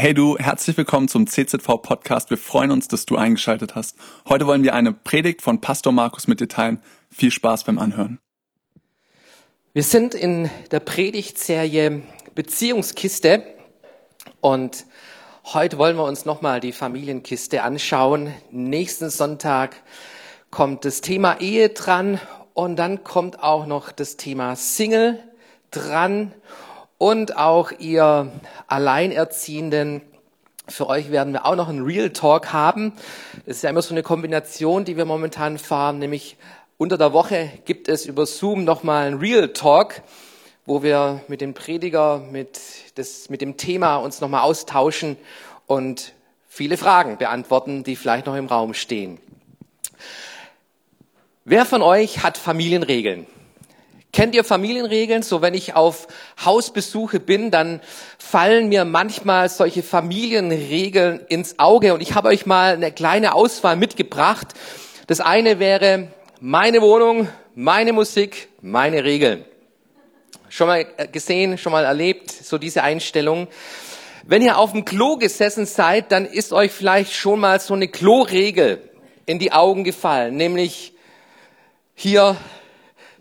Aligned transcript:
Hey 0.00 0.14
du, 0.14 0.38
herzlich 0.38 0.78
willkommen 0.78 1.08
zum 1.08 1.26
CZV 1.26 1.82
Podcast. 1.82 2.30
Wir 2.30 2.38
freuen 2.38 2.70
uns, 2.70 2.88
dass 2.88 3.04
du 3.04 3.16
eingeschaltet 3.16 3.74
hast. 3.74 3.98
Heute 4.26 4.46
wollen 4.46 4.62
wir 4.62 4.72
eine 4.72 4.94
Predigt 4.94 5.42
von 5.42 5.60
Pastor 5.60 5.92
Markus 5.92 6.26
mit 6.26 6.40
dir 6.40 6.48
teilen. 6.48 6.80
Viel 7.10 7.30
Spaß 7.30 7.64
beim 7.64 7.78
Anhören. 7.78 8.18
Wir 9.74 9.82
sind 9.82 10.14
in 10.14 10.48
der 10.70 10.80
Predigtserie 10.80 12.00
Beziehungskiste 12.34 13.42
und 14.40 14.86
heute 15.44 15.76
wollen 15.76 15.98
wir 15.98 16.04
uns 16.04 16.24
nochmal 16.24 16.60
die 16.60 16.72
Familienkiste 16.72 17.62
anschauen. 17.62 18.32
Nächsten 18.50 19.10
Sonntag 19.10 19.76
kommt 20.50 20.86
das 20.86 21.02
Thema 21.02 21.40
Ehe 21.40 21.68
dran 21.68 22.18
und 22.54 22.76
dann 22.76 23.04
kommt 23.04 23.42
auch 23.42 23.66
noch 23.66 23.92
das 23.92 24.16
Thema 24.16 24.56
Single 24.56 25.22
dran 25.70 26.32
und 27.00 27.38
auch 27.38 27.72
ihr 27.78 28.30
Alleinerziehenden. 28.66 30.02
Für 30.68 30.86
euch 30.86 31.10
werden 31.10 31.32
wir 31.32 31.46
auch 31.46 31.56
noch 31.56 31.70
einen 31.70 31.82
Real 31.82 32.10
Talk 32.10 32.52
haben. 32.52 32.92
Das 33.46 33.56
ist 33.56 33.62
ja 33.62 33.70
immer 33.70 33.80
so 33.80 33.94
eine 33.94 34.02
Kombination, 34.02 34.84
die 34.84 34.98
wir 34.98 35.06
momentan 35.06 35.56
fahren, 35.56 35.98
nämlich 35.98 36.36
unter 36.76 36.98
der 36.98 37.14
Woche 37.14 37.50
gibt 37.64 37.88
es 37.88 38.04
über 38.04 38.26
Zoom 38.26 38.64
nochmal 38.64 39.06
einen 39.06 39.18
Real 39.18 39.48
Talk, 39.48 40.02
wo 40.66 40.82
wir 40.82 41.22
mit 41.26 41.40
dem 41.40 41.54
Prediger, 41.54 42.18
mit, 42.18 42.60
das, 42.96 43.30
mit 43.30 43.40
dem 43.40 43.56
Thema 43.56 43.96
uns 43.96 44.20
nochmal 44.20 44.42
austauschen 44.42 45.16
und 45.66 46.12
viele 46.48 46.76
Fragen 46.76 47.16
beantworten, 47.16 47.82
die 47.82 47.96
vielleicht 47.96 48.26
noch 48.26 48.36
im 48.36 48.46
Raum 48.46 48.74
stehen. 48.74 49.18
Wer 51.46 51.64
von 51.64 51.80
euch 51.80 52.22
hat 52.22 52.36
Familienregeln? 52.36 53.26
Kennt 54.12 54.34
ihr 54.34 54.42
Familienregeln? 54.42 55.22
So, 55.22 55.40
wenn 55.40 55.54
ich 55.54 55.76
auf 55.76 56.08
Hausbesuche 56.44 57.20
bin, 57.20 57.52
dann 57.52 57.80
fallen 58.18 58.68
mir 58.68 58.84
manchmal 58.84 59.48
solche 59.48 59.84
Familienregeln 59.84 61.20
ins 61.28 61.60
Auge 61.60 61.94
und 61.94 62.00
ich 62.00 62.14
habe 62.14 62.28
euch 62.28 62.44
mal 62.44 62.74
eine 62.74 62.90
kleine 62.90 63.34
Auswahl 63.34 63.76
mitgebracht. 63.76 64.48
Das 65.06 65.20
eine 65.20 65.60
wäre 65.60 66.08
meine 66.40 66.82
Wohnung, 66.82 67.28
meine 67.54 67.92
Musik, 67.92 68.48
meine 68.60 69.04
Regeln. 69.04 69.44
Schon 70.48 70.66
mal 70.66 70.84
gesehen, 71.12 71.56
schon 71.56 71.70
mal 71.70 71.84
erlebt, 71.84 72.32
so 72.32 72.58
diese 72.58 72.82
Einstellung. 72.82 73.46
Wenn 74.24 74.42
ihr 74.42 74.58
auf 74.58 74.72
dem 74.72 74.84
Klo 74.84 75.18
gesessen 75.18 75.66
seid, 75.66 76.10
dann 76.10 76.26
ist 76.26 76.52
euch 76.52 76.72
vielleicht 76.72 77.12
schon 77.12 77.38
mal 77.38 77.60
so 77.60 77.74
eine 77.74 77.86
Kloregel 77.86 78.82
in 79.26 79.38
die 79.38 79.52
Augen 79.52 79.84
gefallen, 79.84 80.36
nämlich 80.36 80.94
hier 81.94 82.36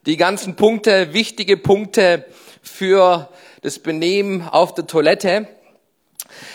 die 0.09 0.17
ganzen 0.17 0.55
Punkte, 0.55 1.13
wichtige 1.13 1.55
Punkte 1.55 2.25
für 2.63 3.29
das 3.61 3.77
Benehmen 3.77 4.41
auf 4.41 4.73
der 4.73 4.87
Toilette. 4.87 5.47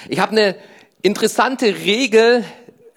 Ich 0.09 0.19
habe 0.19 0.33
eine 0.33 0.57
interessante 1.03 1.67
Regel, 1.67 2.45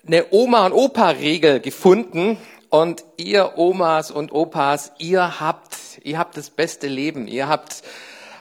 eine 0.08 0.26
Oma- 0.32 0.66
und 0.66 0.74
Opa-Regel 0.74 1.60
gefunden. 1.60 2.40
Und 2.70 3.06
ihr 3.18 3.54
Omas 3.58 4.10
und 4.10 4.32
Opas, 4.32 4.94
ihr 4.98 5.40
habt, 5.40 5.78
ihr 6.04 6.18
habt 6.18 6.36
das 6.36 6.50
beste 6.50 6.88
Leben. 6.88 7.28
Ihr 7.28 7.48
habt 7.48 7.84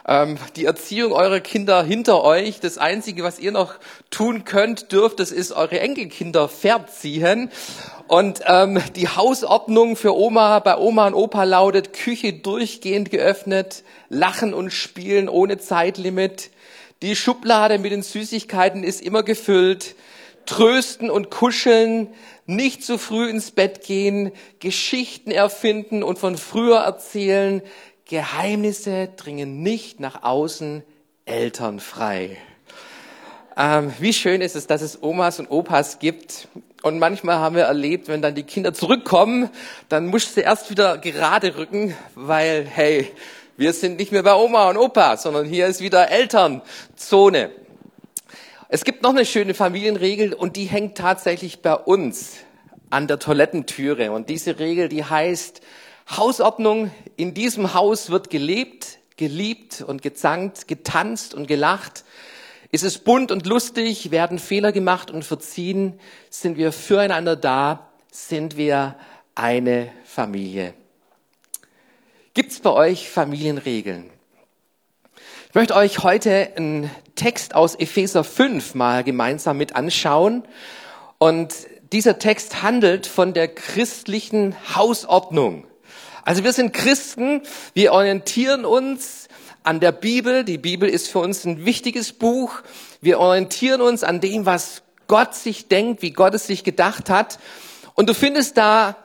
ähm, 0.07 0.37
die 0.55 0.65
Erziehung 0.65 1.11
eurer 1.11 1.41
Kinder 1.41 1.83
hinter 1.83 2.23
euch. 2.23 2.59
Das 2.59 2.77
Einzige, 2.77 3.23
was 3.23 3.39
ihr 3.39 3.51
noch 3.51 3.75
tun 4.09 4.45
könnt, 4.45 4.91
dürft, 4.91 5.19
das 5.19 5.31
ist 5.31 5.51
eure 5.51 5.79
Enkelkinder 5.79 6.47
verziehen. 6.47 7.51
Und 8.07 8.41
ähm, 8.47 8.81
die 8.95 9.09
Hausordnung 9.09 9.97
für 9.97 10.15
Oma, 10.15 10.59
bei 10.59 10.77
Oma 10.77 11.07
und 11.07 11.13
Opa 11.13 11.43
lautet 11.43 11.91
Küche 11.91 12.31
durchgehend 12.31 13.11
geöffnet, 13.11 13.83
Lachen 14.07 14.53
und 14.53 14.71
Spielen 14.71 15.27
ohne 15.27 15.57
Zeitlimit. 15.57 16.51
Die 17.01 17.15
Schublade 17.15 17.77
mit 17.77 17.91
den 17.91 18.01
Süßigkeiten 18.01 18.83
ist 18.83 19.01
immer 19.01 19.23
gefüllt. 19.23 19.95
Trösten 20.45 21.11
und 21.11 21.29
kuscheln, 21.29 22.07
nicht 22.45 22.83
zu 22.83 22.97
früh 22.97 23.29
ins 23.29 23.51
Bett 23.51 23.85
gehen, 23.85 24.31
Geschichten 24.59 25.29
erfinden 25.29 26.01
und 26.01 26.17
von 26.17 26.37
früher 26.37 26.77
erzählen, 26.77 27.61
Geheimnisse 28.07 29.09
dringen 29.17 29.61
nicht 29.63 29.99
nach 29.99 30.23
außen 30.23 30.83
elternfrei. 31.25 32.37
Ähm, 33.57 33.93
wie 33.99 34.13
schön 34.13 34.41
ist 34.41 34.55
es, 34.55 34.67
dass 34.67 34.81
es 34.81 35.01
Omas 35.03 35.39
und 35.39 35.47
Opas 35.47 35.99
gibt. 35.99 36.47
Und 36.83 36.99
manchmal 36.99 37.37
haben 37.39 37.55
wir 37.55 37.63
erlebt, 37.63 38.07
wenn 38.07 38.21
dann 38.21 38.35
die 38.35 38.43
Kinder 38.43 38.73
zurückkommen, 38.73 39.49
dann 39.89 40.07
musst 40.07 40.37
du 40.37 40.41
erst 40.41 40.69
wieder 40.69 40.97
gerade 40.99 41.57
rücken, 41.57 41.95
weil, 42.15 42.65
hey, 42.65 43.11
wir 43.57 43.73
sind 43.73 43.97
nicht 43.97 44.11
mehr 44.11 44.23
bei 44.23 44.35
Oma 44.35 44.69
und 44.69 44.77
Opa, 44.77 45.17
sondern 45.17 45.45
hier 45.45 45.67
ist 45.67 45.81
wieder 45.81 46.09
Elternzone. 46.09 47.49
Es 48.69 48.83
gibt 48.85 49.01
noch 49.01 49.09
eine 49.09 49.25
schöne 49.25 49.53
Familienregel 49.53 50.33
und 50.33 50.55
die 50.55 50.65
hängt 50.65 50.97
tatsächlich 50.97 51.61
bei 51.61 51.73
uns 51.73 52.35
an 52.89 53.07
der 53.07 53.19
Toilettentüre. 53.19 54.11
Und 54.11 54.29
diese 54.29 54.59
Regel, 54.59 54.87
die 54.87 55.03
heißt, 55.03 55.61
Hausordnung, 56.09 56.91
in 57.17 57.33
diesem 57.33 57.73
Haus 57.73 58.09
wird 58.09 58.29
gelebt, 58.29 58.99
geliebt 59.17 59.81
und 59.85 60.01
gezankt, 60.01 60.67
getanzt 60.67 61.33
und 61.33 61.47
gelacht. 61.47 62.05
Ist 62.71 62.83
es 62.83 62.99
bunt 62.99 63.31
und 63.31 63.45
lustig, 63.45 64.11
werden 64.11 64.39
Fehler 64.39 64.71
gemacht 64.71 65.11
und 65.11 65.23
verziehen, 65.23 65.99
sind 66.29 66.57
wir 66.57 66.71
füreinander 66.71 67.35
da, 67.35 67.89
sind 68.11 68.55
wir 68.55 68.95
eine 69.35 69.91
Familie. 70.05 70.73
Gibt 72.33 72.51
es 72.51 72.59
bei 72.61 72.71
euch 72.71 73.09
Familienregeln? 73.09 74.09
Ich 75.49 75.55
möchte 75.55 75.75
euch 75.75 76.03
heute 76.03 76.53
einen 76.55 76.89
Text 77.15 77.55
aus 77.55 77.75
Epheser 77.75 78.23
5 78.23 78.75
mal 78.75 79.03
gemeinsam 79.03 79.57
mit 79.57 79.75
anschauen. 79.75 80.43
Und 81.17 81.53
dieser 81.91 82.19
Text 82.19 82.61
handelt 82.61 83.07
von 83.07 83.33
der 83.33 83.47
christlichen 83.47 84.55
Hausordnung. 84.75 85.65
Also 86.27 86.43
wir 86.43 86.51
sind 86.51 86.73
Christen, 86.73 87.41
wir 87.73 87.93
orientieren 87.93 88.65
uns 88.65 89.29
an 89.63 89.79
der 89.79 89.93
Bibel. 89.93 90.43
Die 90.43 90.57
Bibel 90.57 90.89
ist 90.89 91.07
für 91.07 91.19
uns 91.19 91.45
ein 91.45 91.63
wichtiges 91.63 92.11
Buch. 92.11 92.63
Wir 92.99 93.21
orientieren 93.21 93.79
uns 93.79 94.03
an 94.03 94.19
dem, 94.19 94.45
was 94.45 94.81
Gott 95.07 95.35
sich 95.35 95.69
denkt, 95.69 96.01
wie 96.01 96.11
Gott 96.11 96.33
es 96.33 96.45
sich 96.45 96.65
gedacht 96.65 97.09
hat. 97.09 97.39
Und 97.93 98.09
du 98.09 98.13
findest 98.13 98.57
da 98.57 98.97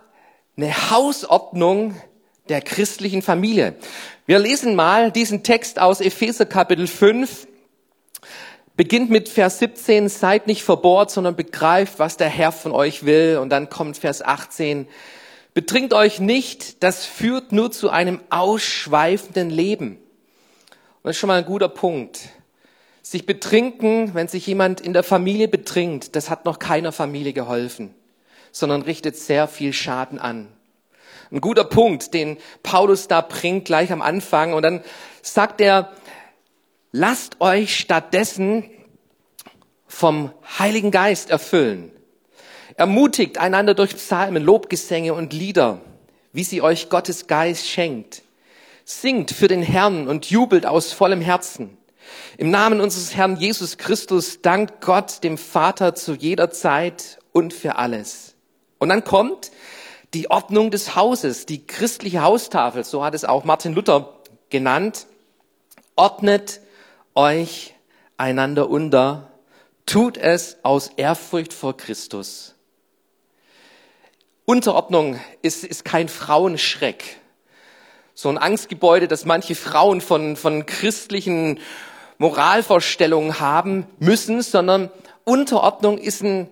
eine 0.56 0.91
Hausordnung 0.91 1.94
der 2.49 2.61
christlichen 2.61 3.22
Familie. 3.22 3.77
Wir 4.27 4.41
lesen 4.41 4.75
mal 4.75 5.12
diesen 5.12 5.44
Text 5.44 5.78
aus 5.78 6.00
Epheser 6.00 6.47
Kapitel 6.47 6.88
5. 6.88 7.47
Beginnt 8.75 9.11
mit 9.11 9.28
Vers 9.28 9.61
17, 9.61 10.09
seid 10.09 10.49
nicht 10.49 10.65
verbohrt, 10.65 11.12
sondern 11.12 11.37
begreift, 11.37 12.00
was 12.00 12.16
der 12.16 12.28
Herr 12.28 12.50
von 12.50 12.72
euch 12.72 13.06
will. 13.06 13.38
Und 13.41 13.50
dann 13.50 13.69
kommt 13.69 13.97
Vers 13.97 14.22
18, 14.22 14.88
Betrinkt 15.55 15.93
euch 15.93 16.19
nicht, 16.19 16.83
das 16.83 17.05
führt 17.05 17.53
nur 17.53 17.71
zu 17.71 17.91
einem 17.91 18.21
ausschweifenden 18.31 19.51
Leben. 19.51 19.97
Und 19.97 21.05
das 21.05 21.17
ist 21.17 21.21
schon 21.21 21.29
mal 21.29 21.39
ein 21.39 21.45
guter 21.45 21.69
Punkt. 21.69 22.21
Sich 23.03 23.27
betrinken, 23.27 24.15
wenn 24.15 24.29
sich 24.29 24.47
jemand 24.47 24.81
in 24.81 24.95
der 24.95 25.03
Familie 25.03 25.49
betrinkt, 25.49 26.17
das 26.17 26.31
hat 26.31 26.47
noch 26.47 26.59
keiner 26.59 26.93
Familie 26.93 27.35
geholfen, 27.35 27.95
sondern 28.51 28.83
richtet 28.83 29.17
sehr 29.17 29.47
viel 29.47 29.75
Schaden 29.75 30.19
an. 30.19 30.49
Ein 31.31 31.41
guter 31.41 31.65
Punkt, 31.65 32.15
den 32.15 32.39
Paulus 32.62 33.09
da 33.09 33.21
bringt 33.21 33.67
gleich 33.67 33.93
am 33.93 34.01
Anfang. 34.01 34.55
Und 34.55 34.62
dann 34.62 34.83
sagt 35.21 35.61
er, 35.61 35.93
lasst 36.93 37.41
euch 37.41 37.79
stattdessen 37.79 38.71
vom 39.87 40.33
Heiligen 40.59 40.91
Geist 40.91 41.31
erfüllen. 41.31 41.91
Ermutigt 42.77 43.38
einander 43.38 43.75
durch 43.75 43.97
Psalmen, 43.97 44.43
Lobgesänge 44.43 45.15
und 45.15 45.33
Lieder, 45.33 45.81
wie 46.33 46.44
sie 46.44 46.62
euch 46.62 46.88
Gottes 46.88 47.27
Geist 47.27 47.69
schenkt. 47.69 48.22
Singt 48.84 49.31
für 49.31 49.49
den 49.49 49.62
Herrn 49.62 50.09
und 50.09 50.31
jubelt 50.31 50.66
aus 50.66 50.93
vollem 50.93 51.21
Herzen. 51.21 51.77
Im 52.37 52.50
Namen 52.50 52.81
unseres 52.81 53.15
Herrn 53.15 53.37
Jesus 53.37 53.78
Christus 53.78 54.43
dankt 54.43 54.81
Gott 54.81 55.22
dem 55.22 55.38
Vater 55.38 55.94
zu 55.94 56.14
jeder 56.14 56.50
Zeit 56.50 57.19
und 57.32 57.52
für 57.52 57.76
alles. 57.76 58.35
Und 58.79 58.88
dann 58.88 59.05
kommt 59.05 59.52
die 60.14 60.31
Ordnung 60.31 60.70
des 60.70 60.97
Hauses, 60.97 61.47
die 61.47 61.67
christliche 61.67 62.23
Haustafel, 62.23 62.85
so 62.85 63.05
hat 63.05 63.14
es 63.14 63.25
auch 63.25 63.44
Martin 63.44 63.73
Luther 63.73 64.19
genannt. 64.50 65.06
Ordnet 65.97 66.61
euch 67.14 67.75
einander 68.17 68.69
unter, 68.69 69.31
tut 69.87 70.17
es 70.17 70.56
aus 70.62 70.88
Ehrfurcht 70.97 71.52
vor 71.52 71.76
Christus. 71.76 72.55
Unterordnung 74.52 75.19
ist, 75.40 75.64
ist 75.64 75.82
kein 75.82 76.10
Frauenschreck. 76.10 77.16
So 78.12 78.28
ein 78.28 78.37
Angstgebäude, 78.37 79.08
das 79.08 79.25
manche 79.25 79.54
Frauen 79.54 80.02
von, 80.02 80.37
von 80.37 80.66
christlichen 80.66 81.58
Moralvorstellungen 82.19 83.40
haben 83.40 83.87
müssen, 83.99 84.43
sondern 84.43 84.90
Unterordnung 85.25 85.96
ist 85.96 86.22
ein 86.22 86.50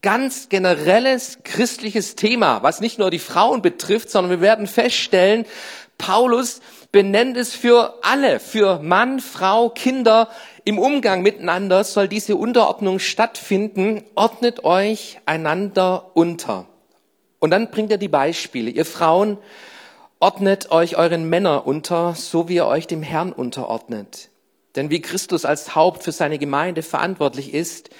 ganz 0.00 0.48
generelles 0.48 1.40
christliches 1.44 2.16
Thema, 2.16 2.62
was 2.62 2.80
nicht 2.80 2.98
nur 2.98 3.10
die 3.10 3.18
Frauen 3.18 3.60
betrifft, 3.60 4.08
sondern 4.08 4.30
wir 4.30 4.40
werden 4.40 4.66
feststellen, 4.66 5.44
Paulus 5.98 6.62
benennt 6.90 7.36
es 7.36 7.54
für 7.54 7.98
alle, 8.00 8.40
für 8.40 8.78
Mann, 8.78 9.20
Frau, 9.20 9.68
Kinder 9.68 10.30
im 10.64 10.78
Umgang 10.78 11.20
miteinander 11.20 11.84
soll 11.84 12.08
diese 12.08 12.34
Unterordnung 12.34 12.98
stattfinden. 12.98 14.04
Ordnet 14.14 14.64
euch 14.64 15.20
einander 15.26 16.12
unter. 16.14 16.66
Und 17.42 17.50
dann 17.50 17.72
bringt 17.72 17.90
er 17.90 17.98
die 17.98 18.06
Beispiele. 18.06 18.70
Ihr 18.70 18.84
Frauen, 18.84 19.36
ordnet 20.20 20.70
euch 20.70 20.96
euren 20.96 21.28
Männern 21.28 21.58
unter, 21.58 22.14
so 22.14 22.48
wie 22.48 22.54
ihr 22.54 22.66
euch 22.66 22.86
dem 22.86 23.02
Herrn 23.02 23.32
unterordnet. 23.32 24.30
Denn 24.76 24.90
wie 24.90 25.02
Christus 25.02 25.44
als 25.44 25.74
Haupt 25.74 26.04
für 26.04 26.12
seine 26.12 26.38
Gemeinde 26.38 26.82
verantwortlich 26.84 27.52
ist, 27.52 27.90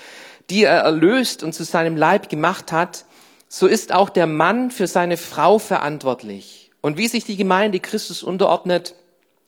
die 0.48 0.62
er 0.62 0.82
erlöst 0.82 1.42
und 1.42 1.54
zu 1.54 1.64
seinem 1.64 1.96
Leib 1.96 2.28
gemacht 2.28 2.70
hat, 2.70 3.04
so 3.48 3.66
ist 3.66 3.92
auch 3.92 4.10
der 4.10 4.28
Mann 4.28 4.70
für 4.70 4.86
seine 4.86 5.16
Frau 5.16 5.58
verantwortlich. 5.58 6.70
Und 6.80 6.96
wie 6.96 7.08
sich 7.08 7.24
die 7.24 7.36
Gemeinde 7.36 7.80
Christus 7.80 8.22
unterordnet, 8.22 8.94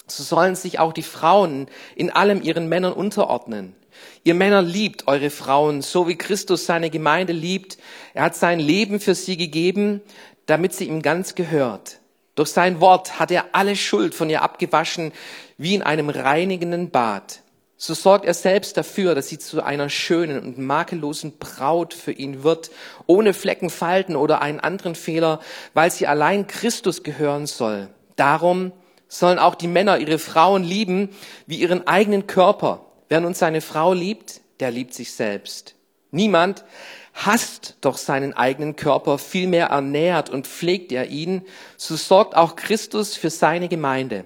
so 0.09 0.25
sollen 0.25 0.57
sich 0.57 0.81
auch 0.81 0.93
die 0.93 1.05
Frauen 1.05 1.69
in 1.95 2.11
allem 2.11 2.43
ihren 2.43 2.69
Männern 2.69 2.95
unterordnen. 2.95 3.77
Ihr 4.23 4.35
Männer 4.35 4.63
liebt 4.63 5.07
eure 5.07 5.31
Frauen, 5.31 5.83
so 5.83 6.09
wie 6.09 6.17
Christus 6.17 6.67
seine 6.67 6.91
Gemeinde 6.91 7.33
liebt. 7.33 7.79
Er 8.15 8.25
hat 8.25 8.37
sein 8.37 8.59
Leben 8.59 9.01
für 9.01 9.15
sie 9.15 9.37
gegeben, 9.37 10.01
damit 10.47 10.73
sie 10.73 10.87
ihm 10.87 11.03
ganz 11.03 11.35
gehört. 11.35 12.01
Durch 12.35 12.51
sein 12.51 12.81
Wort 12.81 13.19
hat 13.19 13.31
er 13.31 13.47
alle 13.53 13.77
Schuld 13.77 14.15
von 14.15 14.29
ihr 14.29 14.43
abgewaschen, 14.43 15.13
wie 15.57 15.75
in 15.75 15.83
einem 15.83 16.09
reinigenden 16.09 16.91
Bad. 16.91 17.43
So 17.77 17.93
sorgt 17.93 18.25
er 18.25 18.35
selbst 18.35 18.77
dafür, 18.77 19.15
dass 19.15 19.29
sie 19.29 19.39
zu 19.39 19.63
einer 19.63 19.91
schönen 19.91 20.41
und 20.41 20.59
makellosen 20.59 21.39
Braut 21.39 21.93
für 21.93 22.13
ihn 22.13 22.43
wird, 22.43 22.71
ohne 23.07 23.35
Flecken, 23.35 23.69
Falten 23.69 24.17
oder 24.17 24.41
einen 24.41 24.61
anderen 24.61 24.95
Fehler, 24.95 25.41
weil 25.75 25.91
sie 25.91 26.07
allein 26.07 26.47
Christus 26.47 27.03
gehören 27.03 27.47
soll. 27.47 27.89
Darum 28.17 28.73
sollen 29.09 29.39
auch 29.39 29.55
die 29.55 29.69
Männer 29.69 29.99
ihre 29.99 30.19
Frauen 30.19 30.65
lieben 30.65 31.11
wie 31.47 31.61
ihren 31.61 31.87
eigenen 31.87 32.27
Körper. 32.27 32.87
Wer 33.15 33.21
nun 33.21 33.35
seine 33.35 33.61
Frau 33.61 33.93
liebt, 33.93 34.41
der 34.59 34.73
liebt 34.73 34.93
sich 34.93 35.13
selbst. 35.13 35.77
Niemand 36.11 36.65
hasst 37.13 37.77
doch 37.81 37.97
seinen 37.97 38.33
eigenen 38.33 38.75
Körper, 38.75 39.19
vielmehr 39.19 39.67
ernährt 39.67 40.31
und 40.31 40.49
pflegt 40.49 40.91
er 40.91 41.07
ihn, 41.07 41.43
so 41.77 41.95
sorgt 41.95 42.35
auch 42.35 42.57
Christus 42.57 43.15
für 43.15 43.31
seine 43.31 43.69
Gemeinde. 43.69 44.25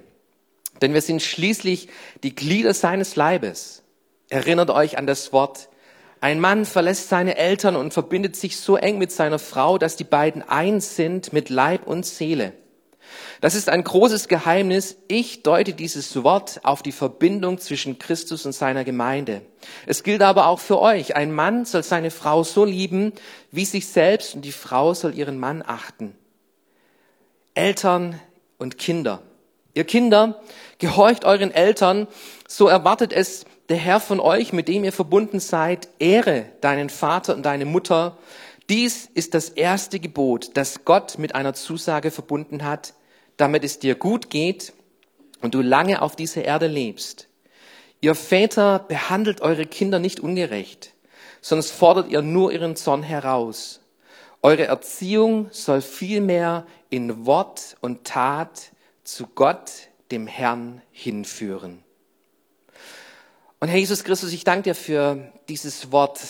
Denn 0.81 0.95
wir 0.95 1.03
sind 1.03 1.21
schließlich 1.21 1.91
die 2.23 2.35
Glieder 2.35 2.73
seines 2.73 3.15
Leibes. 3.15 3.83
Erinnert 4.31 4.71
euch 4.71 4.97
an 4.97 5.07
das 5.07 5.35
Wort, 5.35 5.69
ein 6.23 6.41
Mann 6.41 6.65
verlässt 6.65 7.11
seine 7.11 7.37
Eltern 7.37 7.77
und 7.77 7.93
verbindet 7.93 8.37
sich 8.37 8.57
so 8.57 8.79
eng 8.79 8.97
mit 8.97 9.13
seiner 9.13 9.39
Frau, 9.39 9.77
dass 9.77 9.97
die 9.97 10.05
beiden 10.05 10.41
eins 10.41 10.97
sind 10.97 11.35
mit 11.35 11.51
Leib 11.51 11.87
und 11.87 12.07
Seele. 12.07 12.55
Das 13.41 13.55
ist 13.55 13.69
ein 13.69 13.85
großes 13.85 14.29
Geheimnis. 14.29 14.97
Ich 15.07 15.43
deute 15.43 15.73
dieses 15.73 16.23
Wort 16.25 16.61
auf 16.65 16.83
die 16.83 16.93
Verbindung 16.93 17.59
zwischen 17.59 17.99
Christus 17.99 18.47
und 18.47 18.53
seiner 18.53 18.85
Gemeinde. 18.85 19.43
Es 19.87 20.03
gilt 20.03 20.23
aber 20.23 20.47
auch 20.47 20.59
für 20.59 20.81
euch. 20.81 21.15
Ein 21.15 21.33
Mann 21.33 21.65
soll 21.65 21.83
seine 21.83 22.11
Frau 22.11 22.43
so 22.43 22.65
lieben 22.65 23.13
wie 23.53 23.65
sich 23.65 23.87
selbst 23.89 24.35
und 24.35 24.45
die 24.45 24.53
Frau 24.53 24.95
soll 24.95 25.15
ihren 25.15 25.39
Mann 25.39 25.63
achten. 25.67 26.15
Eltern 27.55 28.21
und 28.59 28.79
Kinder. 28.79 29.23
Ihr 29.75 29.85
Kinder, 29.85 30.41
gehorcht 30.79 31.25
euren 31.25 31.53
Eltern, 31.53 32.09
so 32.49 32.67
erwartet 32.67 33.13
es 33.13 33.45
der 33.69 33.77
Herr 33.77 34.01
von 34.01 34.19
euch, 34.19 34.53
mit 34.53 34.67
dem 34.67 34.83
ihr 34.83 34.93
verbunden 34.93 35.39
seid. 35.39 35.89
Ehre 36.01 36.47
deinen 36.61 36.91
Vater 36.91 37.37
und 37.37 37.45
deine 37.45 37.65
Mutter. 37.65 38.17
Dies 38.69 39.09
ist 39.15 39.35
das 39.35 39.49
erste 39.49 40.01
Gebot, 40.01 40.51
das 40.55 40.85
Gott 40.85 41.19
mit 41.19 41.35
einer 41.35 41.55
Zusage 41.55 42.11
verbunden 42.11 42.65
hat 42.65 42.95
damit 43.39 43.65
es 43.65 43.79
dir 43.79 43.95
gut 43.95 44.29
geht 44.29 44.75
und 45.41 45.55
du 45.55 45.63
lange 45.63 46.03
auf 46.03 46.15
dieser 46.15 46.45
Erde 46.45 46.67
lebst. 46.67 47.29
Ihr 48.01 48.15
Väter 48.15 48.81
behandelt 48.81 49.41
eure 49.41 49.65
Kinder 49.65 49.99
nicht 49.99 50.21
ungerecht, 50.21 50.93
sonst 51.41 51.71
fordert 51.71 52.11
ihr 52.11 52.21
nur 52.21 52.53
ihren 52.53 52.77
Zorn 52.77 53.03
heraus. 53.03 53.81
Eure 54.43 54.67
Erziehung 54.67 55.49
soll 55.51 55.81
vielmehr 55.81 56.67
in 56.91 57.27
Wort 57.27 57.77
und 57.81 58.05
Tat 58.05 58.73
zu 59.03 59.27
Gott, 59.27 59.73
dem 60.11 60.27
Herrn, 60.27 60.83
hinführen. 60.93 61.83
Und 63.61 63.69
Herr 63.69 63.79
Jesus 63.79 64.05
Christus, 64.05 64.33
ich 64.33 64.45
danke 64.45 64.63
dir 64.63 64.75
für 64.75 65.33
dieses 65.49 65.91
Wort 65.91 66.21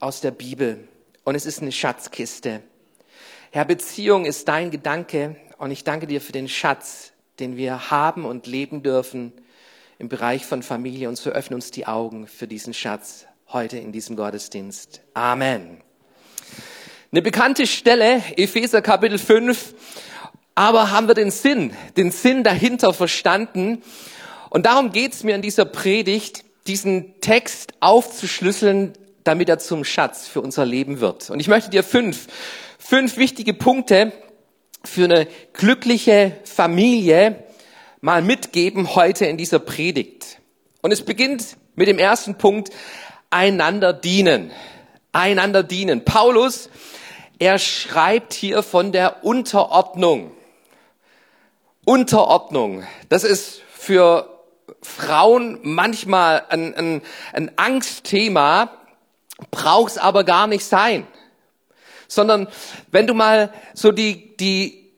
aus 0.00 0.20
der 0.20 0.32
Bibel. 0.32 0.86
Und 1.24 1.34
es 1.34 1.46
ist 1.46 1.62
eine 1.62 1.72
Schatzkiste. 1.72 2.62
Herr, 3.50 3.64
Beziehung 3.64 4.26
ist 4.26 4.46
dein 4.48 4.70
Gedanke 4.70 5.36
und 5.60 5.70
ich 5.70 5.84
danke 5.84 6.06
dir 6.06 6.22
für 6.22 6.32
den 6.32 6.48
Schatz, 6.48 7.12
den 7.38 7.58
wir 7.58 7.90
haben 7.90 8.24
und 8.24 8.46
leben 8.46 8.82
dürfen 8.82 9.30
im 9.98 10.08
Bereich 10.08 10.46
von 10.46 10.62
Familie. 10.62 11.10
Und 11.10 11.16
so 11.16 11.28
öffne 11.28 11.54
uns 11.54 11.70
die 11.70 11.86
Augen 11.86 12.26
für 12.26 12.46
diesen 12.46 12.72
Schatz 12.72 13.26
heute 13.52 13.76
in 13.76 13.92
diesem 13.92 14.16
Gottesdienst. 14.16 15.02
Amen. 15.12 15.82
Eine 17.12 17.20
bekannte 17.20 17.66
Stelle, 17.66 18.22
Epheser 18.38 18.80
Kapitel 18.80 19.18
5. 19.18 19.74
Aber 20.54 20.92
haben 20.92 21.08
wir 21.08 21.14
den 21.14 21.30
Sinn, 21.30 21.74
den 21.98 22.10
Sinn 22.10 22.42
dahinter 22.42 22.94
verstanden? 22.94 23.82
Und 24.48 24.64
darum 24.64 24.92
geht's 24.92 25.24
mir 25.24 25.34
in 25.34 25.42
dieser 25.42 25.66
Predigt, 25.66 26.42
diesen 26.68 27.20
Text 27.20 27.74
aufzuschlüsseln, 27.80 28.94
damit 29.24 29.50
er 29.50 29.58
zum 29.58 29.84
Schatz 29.84 30.26
für 30.26 30.40
unser 30.40 30.64
Leben 30.64 31.00
wird. 31.00 31.28
Und 31.28 31.38
ich 31.38 31.48
möchte 31.48 31.68
dir 31.68 31.84
fünf, 31.84 32.28
fünf 32.78 33.18
wichtige 33.18 33.52
Punkte 33.52 34.14
für 34.84 35.04
eine 35.04 35.26
glückliche 35.52 36.36
Familie 36.44 37.44
mal 38.00 38.22
mitgeben 38.22 38.94
heute 38.94 39.26
in 39.26 39.36
dieser 39.36 39.58
Predigt. 39.58 40.38
Und 40.80 40.92
es 40.92 41.04
beginnt 41.04 41.56
mit 41.74 41.88
dem 41.88 41.98
ersten 41.98 42.36
Punkt, 42.36 42.70
einander 43.28 43.92
dienen. 43.92 44.50
Einander 45.12 45.62
dienen. 45.62 46.04
Paulus, 46.04 46.70
er 47.38 47.58
schreibt 47.58 48.32
hier 48.32 48.62
von 48.62 48.92
der 48.92 49.24
Unterordnung. 49.24 50.32
Unterordnung. 51.84 52.84
Das 53.08 53.24
ist 53.24 53.62
für 53.72 54.40
Frauen 54.82 55.58
manchmal 55.62 56.44
ein, 56.48 56.74
ein, 56.74 57.02
ein 57.32 57.52
Angstthema, 57.56 58.70
braucht's 59.50 59.98
aber 59.98 60.24
gar 60.24 60.46
nicht 60.46 60.64
sein 60.64 61.06
sondern 62.10 62.48
wenn 62.90 63.06
du 63.06 63.14
mal 63.14 63.52
so 63.72 63.92
die, 63.92 64.36
die, 64.36 64.90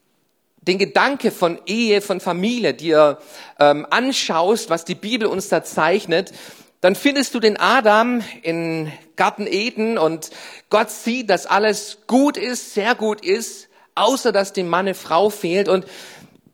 den 0.62 0.78
Gedanke 0.78 1.30
von 1.30 1.60
Ehe, 1.66 2.00
von 2.00 2.20
Familie 2.20 2.74
dir 2.74 3.18
ähm, 3.60 3.86
anschaust, 3.90 4.70
was 4.70 4.84
die 4.84 4.94
Bibel 4.94 5.28
uns 5.28 5.48
da 5.48 5.62
zeichnet, 5.62 6.32
dann 6.80 6.96
findest 6.96 7.34
du 7.34 7.40
den 7.40 7.58
Adam 7.58 8.22
in 8.42 8.90
Garten 9.14 9.46
Eden 9.46 9.98
und 9.98 10.30
Gott 10.68 10.90
sieht, 10.90 11.30
dass 11.30 11.46
alles 11.46 11.98
gut 12.06 12.36
ist, 12.36 12.74
sehr 12.74 12.94
gut 12.94 13.24
ist, 13.24 13.68
außer 13.94 14.32
dass 14.32 14.52
dem 14.52 14.68
Mann 14.68 14.86
eine 14.86 14.94
Frau 14.94 15.30
fehlt. 15.30 15.68
Und 15.68 15.86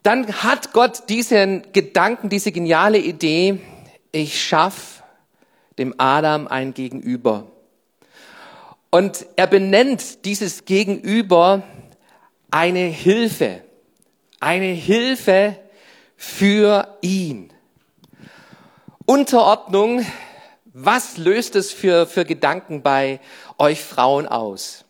dann 0.02 0.42
hat 0.42 0.72
Gott 0.72 1.08
diesen 1.08 1.72
Gedanken, 1.72 2.28
diese 2.28 2.52
geniale 2.52 2.98
Idee, 2.98 3.60
ich 4.12 4.42
schaff 4.42 5.02
dem 5.78 5.94
Adam 5.98 6.46
ein 6.48 6.74
Gegenüber. 6.74 7.46
Und 8.90 9.26
er 9.36 9.46
benennt 9.46 10.24
dieses 10.24 10.64
Gegenüber 10.64 11.62
eine 12.50 12.86
Hilfe, 12.86 13.62
eine 14.40 14.66
Hilfe 14.66 15.58
für 16.16 16.96
ihn. 17.02 17.52
Unterordnung, 19.04 20.06
was 20.64 21.18
löst 21.18 21.54
es 21.54 21.72
für, 21.72 22.06
für 22.06 22.24
Gedanken 22.24 22.82
bei 22.82 23.20
euch 23.58 23.80
Frauen 23.80 24.26
aus? 24.26 24.84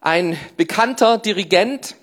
Ein 0.00 0.36
bekannter 0.56 1.16
Dirigent, 1.16 1.96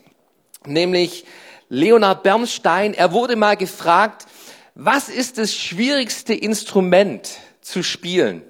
nämlich 0.66 1.26
Leonard 1.70 2.24
Bernstein, 2.24 2.94
er 2.94 3.12
wurde 3.12 3.36
mal 3.36 3.56
gefragt, 3.56 4.26
was 4.74 5.10
ist 5.10 5.38
das 5.38 5.54
schwierigste 5.54 6.34
Instrument 6.34 7.38
zu 7.62 7.84
spielen? 7.84 8.42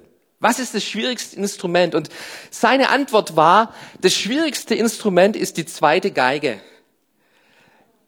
Was 0.46 0.60
ist 0.60 0.76
das 0.76 0.84
schwierigste 0.84 1.34
Instrument? 1.34 1.96
Und 1.96 2.08
seine 2.52 2.90
Antwort 2.90 3.34
war, 3.34 3.74
das 4.00 4.14
schwierigste 4.14 4.76
Instrument 4.76 5.34
ist 5.34 5.56
die 5.56 5.66
zweite 5.66 6.12
Geige. 6.12 6.60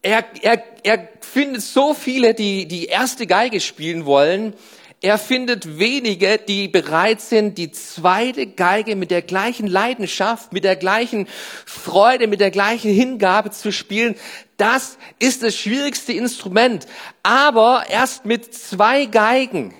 Er, 0.01 0.23
er, 0.41 0.63
er 0.83 1.09
findet 1.19 1.61
so 1.63 1.93
viele, 1.93 2.33
die 2.33 2.65
die 2.65 2.85
erste 2.85 3.27
Geige 3.27 3.59
spielen 3.59 4.05
wollen. 4.05 4.53
Er 5.01 5.17
findet 5.17 5.79
wenige, 5.79 6.37
die 6.37 6.69
bereit 6.69 7.19
sind, 7.19 7.57
die 7.57 7.73
zweite 7.73 8.47
Geige 8.47 8.95
mit 8.95 9.11
der 9.11 9.21
gleichen 9.21 9.67
Leidenschaft, 9.67 10.53
mit 10.53 10.63
der 10.63 10.77
gleichen 10.77 11.27
Freude, 11.65 12.27
mit 12.27 12.39
der 12.39 12.51
gleichen 12.51 12.93
Hingabe 12.93 13.51
zu 13.51 13.73
spielen. 13.73 14.15
Das 14.55 14.97
ist 15.19 15.43
das 15.43 15.57
schwierigste 15.57 16.13
Instrument. 16.13 16.87
Aber 17.21 17.83
erst 17.89 18.23
mit 18.23 18.53
zwei 18.53 19.07
Geigen 19.07 19.73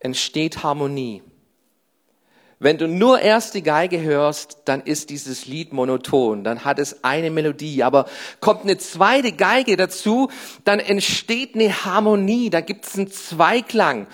entsteht 0.00 0.62
Harmonie. 0.62 1.22
Wenn 2.62 2.76
du 2.76 2.86
nur 2.86 3.20
erste 3.20 3.62
Geige 3.62 4.02
hörst, 4.02 4.58
dann 4.66 4.82
ist 4.82 5.08
dieses 5.08 5.46
Lied 5.46 5.72
monoton, 5.72 6.44
dann 6.44 6.62
hat 6.62 6.78
es 6.78 7.02
eine 7.04 7.30
Melodie. 7.30 7.82
Aber 7.82 8.04
kommt 8.40 8.64
eine 8.64 8.76
zweite 8.76 9.32
Geige 9.32 9.78
dazu, 9.78 10.30
dann 10.64 10.78
entsteht 10.78 11.54
eine 11.54 11.86
Harmonie, 11.86 12.50
da 12.50 12.60
gibt 12.60 12.84
es 12.84 12.98
einen 12.98 13.10
Zweiklang. 13.10 14.08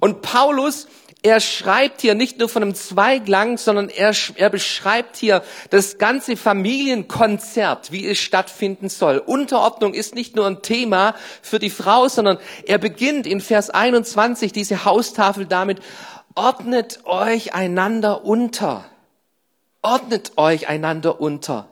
Und 0.00 0.20
Paulus, 0.20 0.88
er 1.22 1.38
schreibt 1.38 2.00
hier 2.00 2.16
nicht 2.16 2.40
nur 2.40 2.48
von 2.48 2.62
einem 2.62 2.74
Zweiklang, 2.74 3.56
sondern 3.56 3.88
er, 3.88 4.12
er 4.34 4.50
beschreibt 4.50 5.16
hier 5.16 5.44
das 5.70 5.98
ganze 5.98 6.36
Familienkonzert, 6.36 7.92
wie 7.92 8.08
es 8.08 8.18
stattfinden 8.18 8.88
soll. 8.88 9.18
Unterordnung 9.18 9.94
ist 9.94 10.16
nicht 10.16 10.34
nur 10.34 10.48
ein 10.48 10.62
Thema 10.62 11.14
für 11.40 11.60
die 11.60 11.70
Frau, 11.70 12.08
sondern 12.08 12.38
er 12.66 12.78
beginnt 12.78 13.28
in 13.28 13.40
Vers 13.40 13.70
21 13.70 14.50
diese 14.50 14.84
Haustafel 14.84 15.46
damit, 15.46 15.78
ordnet 16.34 17.04
euch 17.04 17.54
einander 17.54 18.24
unter. 18.24 18.84
Ordnet 19.82 20.32
euch 20.36 20.68
einander 20.68 21.20
unter. 21.20 21.68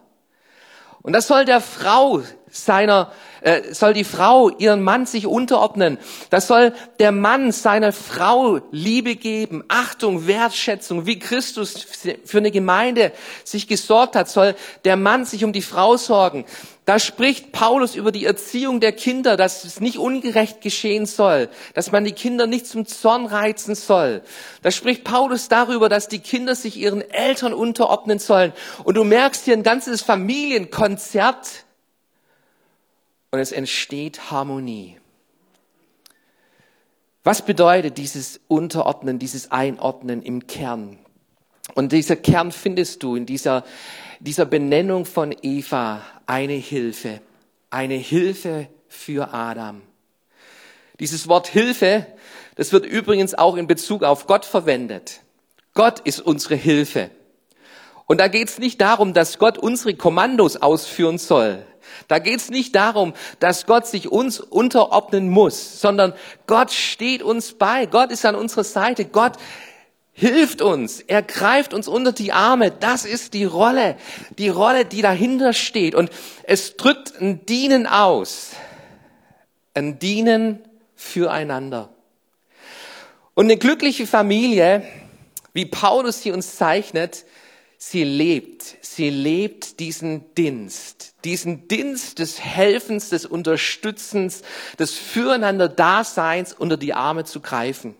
Und 1.02 1.12
das 1.12 1.26
soll 1.26 1.44
der 1.44 1.60
Frau 1.60 2.22
seiner, 2.50 3.12
äh, 3.42 3.72
soll 3.72 3.94
die 3.94 4.04
Frau 4.04 4.50
ihren 4.50 4.82
Mann 4.82 5.06
sich 5.06 5.26
unterordnen. 5.26 5.98
Das 6.30 6.46
soll 6.46 6.72
der 6.98 7.12
Mann 7.12 7.52
seiner 7.52 7.92
Frau 7.92 8.60
Liebe 8.70 9.16
geben, 9.16 9.64
Achtung, 9.68 10.26
Wertschätzung, 10.26 11.06
wie 11.06 11.18
Christus 11.18 11.86
für 12.24 12.38
eine 12.38 12.50
Gemeinde 12.50 13.12
sich 13.44 13.68
gesorgt 13.68 14.16
hat, 14.16 14.28
soll 14.28 14.54
der 14.84 14.96
Mann 14.96 15.24
sich 15.24 15.44
um 15.44 15.52
die 15.52 15.62
Frau 15.62 15.96
sorgen. 15.96 16.44
Da 16.90 16.98
spricht 16.98 17.52
Paulus 17.52 17.94
über 17.94 18.10
die 18.10 18.24
Erziehung 18.24 18.80
der 18.80 18.90
Kinder, 18.90 19.36
dass 19.36 19.64
es 19.64 19.80
nicht 19.80 19.96
ungerecht 19.96 20.60
geschehen 20.60 21.06
soll, 21.06 21.48
dass 21.74 21.92
man 21.92 22.04
die 22.04 22.10
Kinder 22.10 22.48
nicht 22.48 22.66
zum 22.66 22.84
Zorn 22.84 23.26
reizen 23.26 23.76
soll. 23.76 24.22
Da 24.62 24.72
spricht 24.72 25.04
Paulus 25.04 25.48
darüber, 25.48 25.88
dass 25.88 26.08
die 26.08 26.18
Kinder 26.18 26.56
sich 26.56 26.76
ihren 26.76 27.08
Eltern 27.08 27.52
unterordnen 27.52 28.18
sollen. 28.18 28.52
Und 28.82 28.96
du 28.96 29.04
merkst 29.04 29.44
hier 29.44 29.54
ein 29.54 29.62
ganzes 29.62 30.02
Familienkonzert 30.02 31.64
und 33.30 33.38
es 33.38 33.52
entsteht 33.52 34.30
Harmonie. 34.30 34.98
Was 37.22 37.44
bedeutet 37.44 37.98
dieses 37.98 38.40
Unterordnen, 38.48 39.18
dieses 39.18 39.50
Einordnen 39.50 40.22
im 40.22 40.46
Kern? 40.46 40.98
Und 41.74 41.92
dieser 41.92 42.16
Kern 42.16 42.50
findest 42.50 43.02
du 43.02 43.14
in 43.14 43.26
dieser, 43.26 43.64
dieser 44.18 44.46
Benennung 44.46 45.04
von 45.04 45.34
Eva 45.42 46.02
eine 46.26 46.54
Hilfe, 46.54 47.20
eine 47.68 47.94
Hilfe 47.94 48.68
für 48.88 49.32
Adam. 49.32 49.82
Dieses 50.98 51.28
Wort 51.28 51.46
Hilfe, 51.46 52.06
das 52.56 52.72
wird 52.72 52.86
übrigens 52.86 53.34
auch 53.34 53.56
in 53.56 53.66
Bezug 53.66 54.02
auf 54.02 54.26
Gott 54.26 54.44
verwendet. 54.44 55.20
Gott 55.74 56.00
ist 56.00 56.20
unsere 56.20 56.56
Hilfe. 56.56 57.10
Und 58.06 58.18
da 58.18 58.28
geht 58.28 58.48
es 58.48 58.58
nicht 58.58 58.80
darum, 58.80 59.14
dass 59.14 59.38
Gott 59.38 59.56
unsere 59.56 59.94
Kommandos 59.94 60.56
ausführen 60.56 61.18
soll. 61.18 61.64
Da 62.08 62.18
geht 62.18 62.40
es 62.40 62.50
nicht 62.50 62.74
darum, 62.74 63.14
dass 63.38 63.66
Gott 63.66 63.86
sich 63.86 64.10
uns 64.10 64.40
unterordnen 64.40 65.28
muss, 65.28 65.80
sondern 65.80 66.12
Gott 66.46 66.72
steht 66.72 67.22
uns 67.22 67.52
bei. 67.54 67.86
Gott 67.86 68.10
ist 68.10 68.24
an 68.24 68.34
unserer 68.34 68.64
Seite. 68.64 69.04
Gott 69.04 69.34
hilft 70.12 70.60
uns, 70.60 71.00
er 71.00 71.22
greift 71.22 71.72
uns 71.72 71.88
unter 71.88 72.12
die 72.12 72.32
Arme. 72.32 72.70
Das 72.70 73.04
ist 73.04 73.32
die 73.32 73.44
Rolle, 73.44 73.96
die 74.38 74.50
Rolle, 74.50 74.84
die 74.84 75.02
dahinter 75.02 75.52
steht. 75.52 75.94
Und 75.94 76.10
es 76.42 76.76
drückt 76.76 77.18
ein 77.20 77.46
Dienen 77.46 77.86
aus, 77.86 78.50
ein 79.74 79.98
Dienen 79.98 80.60
füreinander. 80.94 81.88
Und 83.34 83.46
eine 83.46 83.56
glückliche 83.56 84.06
Familie, 84.06 84.82
wie 85.54 85.64
Paulus 85.64 86.22
sie 86.22 86.32
uns 86.32 86.56
zeichnet, 86.56 87.24
sie 87.82 88.04
lebt, 88.04 88.76
sie 88.82 89.10
lebt 89.10 89.80
diesen 89.80 90.32
Dienst, 90.36 91.14
diesen 91.24 91.66
Dienst 91.66 92.20
des 92.20 92.38
Helfens, 92.38 93.08
des 93.08 93.26
Unterstützens, 93.26 94.42
des 94.78 94.94
Füreinander-Daseins 94.94 96.52
unter 96.52 96.76
die 96.76 96.94
Arme 96.94 97.24
zu 97.24 97.40
greifen 97.40 97.96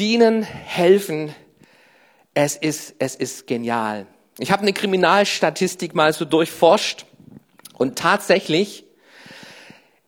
dienen, 0.00 0.42
helfen. 0.42 1.32
Es 2.32 2.56
ist, 2.56 2.94
es 2.98 3.14
ist 3.14 3.46
genial. 3.46 4.06
Ich 4.38 4.50
habe 4.50 4.62
eine 4.62 4.72
Kriminalstatistik 4.72 5.94
mal 5.94 6.12
so 6.14 6.24
durchforscht 6.24 7.04
und 7.76 7.98
tatsächlich, 7.98 8.84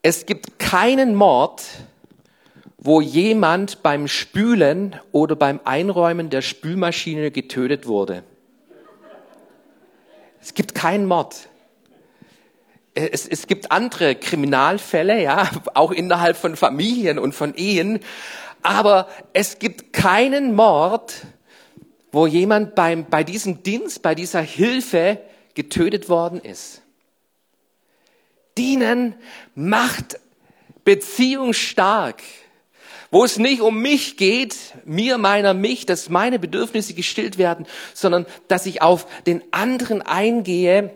es 0.01 0.25
gibt 0.25 0.59
keinen 0.59 1.15
Mord, 1.15 1.63
wo 2.85 3.01
jemand 3.01 3.85
beim 3.85 4.09
Spülen 4.09 4.97
oder 5.13 5.37
beim 5.37 5.61
Einräumen 5.63 6.31
der 6.31 6.43
Spülmaschine 6.43 7.31
getötet 7.31 7.87
wurde. 7.87 8.25
Es 10.41 10.53
gibt 10.55 10.75
keinen 10.75 11.07
Mord. 11.07 11.49
Es, 12.95 13.29
es 13.29 13.47
gibt 13.47 13.71
andere 13.71 14.17
Kriminalfälle, 14.17 15.23
ja, 15.23 15.49
auch 15.75 15.93
innerhalb 15.93 16.37
von 16.37 16.57
Familien 16.57 17.21
und 17.21 17.37
von 17.37 17.55
Ehen, 17.55 18.01
aber 18.63 19.09
es 19.33 19.61
gibt 19.61 19.93
keinen 19.93 20.57
Mord, 20.57 21.23
wo 22.11 22.27
jemand 22.27 22.75
beim, 22.75 23.05
bei 23.05 23.23
diesem 23.23 23.63
Dienst, 23.63 24.03
bei 24.03 24.17
dieser 24.17 24.43
Hilfe 24.43 25.19
getötet 25.55 26.09
worden 26.09 26.41
ist. 26.41 26.83
Dienen 28.59 29.15
macht 29.55 30.19
Beziehung 30.85 31.53
stark. 31.53 32.23
Wo 33.13 33.27
es 33.27 33.39
nicht 33.39 33.61
um 33.61 33.83
mich 33.83 34.17
geht, 34.17 34.57
mir, 34.87 35.19
meiner, 35.19 35.53
mich, 35.53 35.85
dass 35.85 36.09
meine 36.09 36.39
Bedürfnisse 36.39 36.95
gestillt 36.95 37.37
werden, 37.37 37.67
sondern 37.93 38.25
dass 38.49 38.65
ich 38.65 38.81
auf 38.81 39.07
den 39.27 39.43
anderen 39.53 40.01
eingehe, 40.01 40.91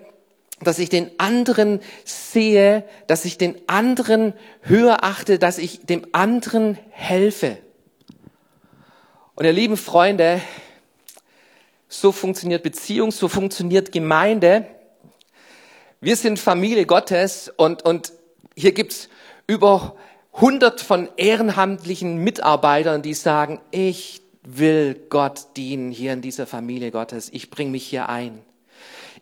dass 0.61 0.79
ich 0.79 0.89
den 0.89 1.11
anderen 1.21 1.81
sehe, 2.07 2.85
dass 3.07 3.27
ich 3.27 3.37
den 3.37 3.57
anderen 3.69 4.33
höher 4.63 5.05
achte, 5.05 5.39
dass 5.39 5.59
ich 5.59 5.85
dem 5.85 6.07
anderen 6.13 6.79
helfe. 6.89 7.59
Und 9.35 9.45
ihr 9.45 9.53
lieben 9.53 9.77
Freunde, 9.77 10.41
so 11.87 12.13
funktioniert 12.13 12.63
Beziehung, 12.63 13.11
so 13.11 13.29
funktioniert 13.29 13.93
Gemeinde. 13.93 14.67
Wir 16.01 16.17
sind 16.17 16.39
Familie 16.39 16.87
Gottes 16.87 17.53
und, 17.59 17.85
und 17.85 18.15
hier 18.55 18.73
gibt's 18.73 19.11
über 19.47 19.97
hundert 20.41 20.81
von 20.81 21.09
ehrenamtlichen 21.17 22.19
Mitarbeitern, 22.19 23.03
die 23.03 23.15
sagen, 23.15 23.61
ich 23.71 24.23
will 24.43 24.95
Gott 25.09 25.57
dienen 25.57 25.91
hier 25.91 26.13
in 26.13 26.21
dieser 26.21 26.47
Familie 26.47 26.91
Gottes. 26.91 27.29
Ich 27.33 27.51
bringe 27.51 27.71
mich 27.71 27.87
hier 27.87 28.09
ein. 28.09 28.41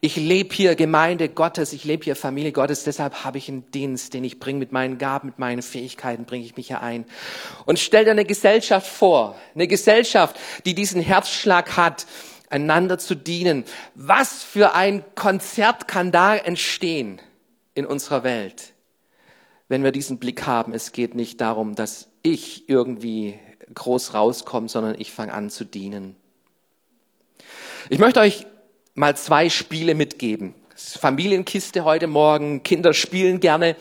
Ich 0.01 0.17
lebe 0.17 0.55
hier 0.55 0.75
Gemeinde 0.75 1.31
Gottes, 1.31 1.73
ich 1.73 1.85
lebe 1.85 2.05
hier 2.05 2.15
Familie 2.15 2.53
Gottes, 2.53 2.85
deshalb 2.85 3.25
habe 3.25 3.39
ich 3.39 3.49
einen 3.49 3.71
Dienst, 3.71 4.13
den 4.13 4.23
ich 4.23 4.39
bringe 4.39 4.59
mit 4.59 4.71
meinen 4.71 4.99
Gaben, 4.99 5.29
mit 5.29 5.39
meinen 5.39 5.63
Fähigkeiten, 5.63 6.27
bringe 6.27 6.45
ich 6.45 6.57
mich 6.57 6.67
hier 6.67 6.83
ein. 6.83 7.07
Und 7.65 7.79
stell 7.79 8.05
dir 8.05 8.11
eine 8.11 8.27
Gesellschaft 8.27 8.87
vor, 8.87 9.35
eine 9.55 9.67
Gesellschaft, 9.67 10.39
die 10.67 10.75
diesen 10.75 11.01
Herzschlag 11.01 11.79
hat, 11.79 12.07
einander 12.51 12.99
zu 12.99 13.15
dienen. 13.15 13.65
Was 13.95 14.43
für 14.43 14.75
ein 14.75 15.05
Konzert 15.15 15.89
kann 15.89 16.13
da 16.13 16.37
entstehen 16.37 17.19
in 17.75 17.87
unserer 17.87 18.25
Welt, 18.25 18.74
wenn 19.69 19.83
wir 19.83 19.93
diesen 19.93 20.19
Blick 20.19 20.47
haben? 20.47 20.73
Es 20.73 20.93
geht 20.93 21.15
nicht 21.15 21.41
darum, 21.41 21.75
dass 21.75 22.09
ich 22.23 22.69
irgendwie 22.69 23.39
groß 23.73 24.15
rauskomme, 24.15 24.69
sondern 24.69 24.97
ich 24.99 25.13
fange 25.13 25.33
an 25.33 25.51
zu 25.51 25.65
dienen. 25.65 26.17
Ich 27.89 27.99
möchte 27.99 28.21
euch 28.21 28.47
mal 28.95 29.17
zwei 29.17 29.49
Spiele 29.49 29.95
mitgeben. 29.95 30.55
Familienkiste 30.77 31.85
heute 31.85 32.07
Morgen, 32.07 32.63
Kinder 32.63 32.95
spielen 32.95 33.41
gerne. 33.41 33.77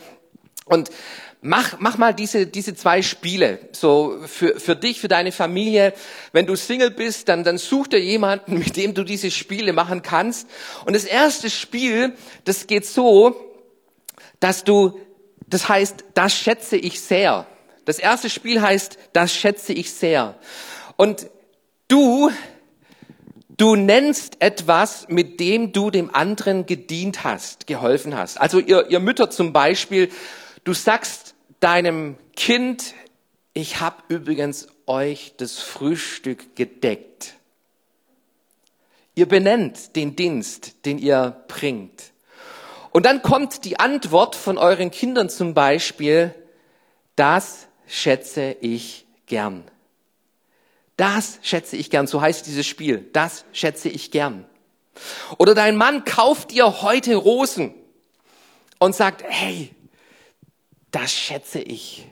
Und 0.66 0.90
mach, 1.44 1.78
mach 1.78 1.98
mal 1.98 2.12
diese, 2.12 2.46
diese 2.46 2.74
zwei 2.74 3.02
Spiele, 3.02 3.60
so 3.72 4.18
für, 4.26 4.58
für 4.58 4.74
dich, 4.74 5.00
für 5.00 5.08
deine 5.08 5.32
Familie. 5.32 5.92
Wenn 6.32 6.46
du 6.46 6.56
Single 6.56 6.90
bist, 6.90 7.28
dann, 7.28 7.44
dann 7.44 7.58
such 7.58 7.88
dir 7.88 8.00
jemanden, 8.00 8.58
mit 8.58 8.76
dem 8.76 8.94
du 8.94 9.04
diese 9.04 9.30
Spiele 9.30 9.72
machen 9.72 10.02
kannst. 10.02 10.48
Und 10.86 10.94
das 10.94 11.04
erste 11.04 11.50
Spiel, 11.50 12.14
das 12.44 12.66
geht 12.66 12.86
so, 12.86 13.36
dass 14.40 14.64
du, 14.64 15.00
das 15.46 15.68
heißt, 15.68 16.04
das 16.14 16.34
schätze 16.34 16.76
ich 16.76 17.00
sehr. 17.00 17.46
Das 17.84 17.98
erste 17.98 18.30
Spiel 18.30 18.60
heißt, 18.60 18.98
das 19.12 19.32
schätze 19.34 19.72
ich 19.72 19.92
sehr. 19.92 20.38
Und 20.96 21.26
du 21.88 22.30
Du 23.56 23.76
nennst 23.76 24.40
etwas, 24.40 25.06
mit 25.08 25.38
dem 25.38 25.70
du 25.70 25.90
dem 25.90 26.12
anderen 26.12 26.66
gedient 26.66 27.22
hast, 27.22 27.68
geholfen 27.68 28.16
hast. 28.16 28.40
Also 28.40 28.58
ihr, 28.58 28.90
ihr 28.90 28.98
Mütter 28.98 29.30
zum 29.30 29.52
Beispiel, 29.52 30.10
du 30.64 30.72
sagst 30.72 31.36
deinem 31.60 32.16
Kind, 32.34 32.94
ich 33.52 33.80
habe 33.80 34.02
übrigens 34.08 34.66
euch 34.86 35.34
das 35.36 35.60
Frühstück 35.60 36.56
gedeckt. 36.56 37.34
Ihr 39.14 39.26
benennt 39.26 39.94
den 39.94 40.16
Dienst, 40.16 40.84
den 40.84 40.98
ihr 40.98 41.44
bringt. 41.46 42.12
Und 42.94 43.06
dann 43.06 43.22
kommt 43.22 43.64
die 43.64 43.80
Antwort 43.80 44.36
von 44.36 44.56
euren 44.56 44.92
Kindern 44.92 45.28
zum 45.28 45.52
Beispiel, 45.52 46.32
das 47.16 47.66
schätze 47.88 48.56
ich 48.60 49.04
gern. 49.26 49.64
Das 50.96 51.40
schätze 51.42 51.76
ich 51.76 51.90
gern. 51.90 52.06
So 52.06 52.20
heißt 52.20 52.46
dieses 52.46 52.68
Spiel. 52.68 53.10
Das 53.12 53.46
schätze 53.52 53.88
ich 53.88 54.12
gern. 54.12 54.44
Oder 55.38 55.56
dein 55.56 55.74
Mann 55.74 56.04
kauft 56.04 56.52
dir 56.52 56.82
heute 56.82 57.16
Rosen 57.16 57.74
und 58.78 58.94
sagt, 58.94 59.24
hey, 59.26 59.74
das 60.92 61.12
schätze 61.12 61.58
ich. 61.58 62.06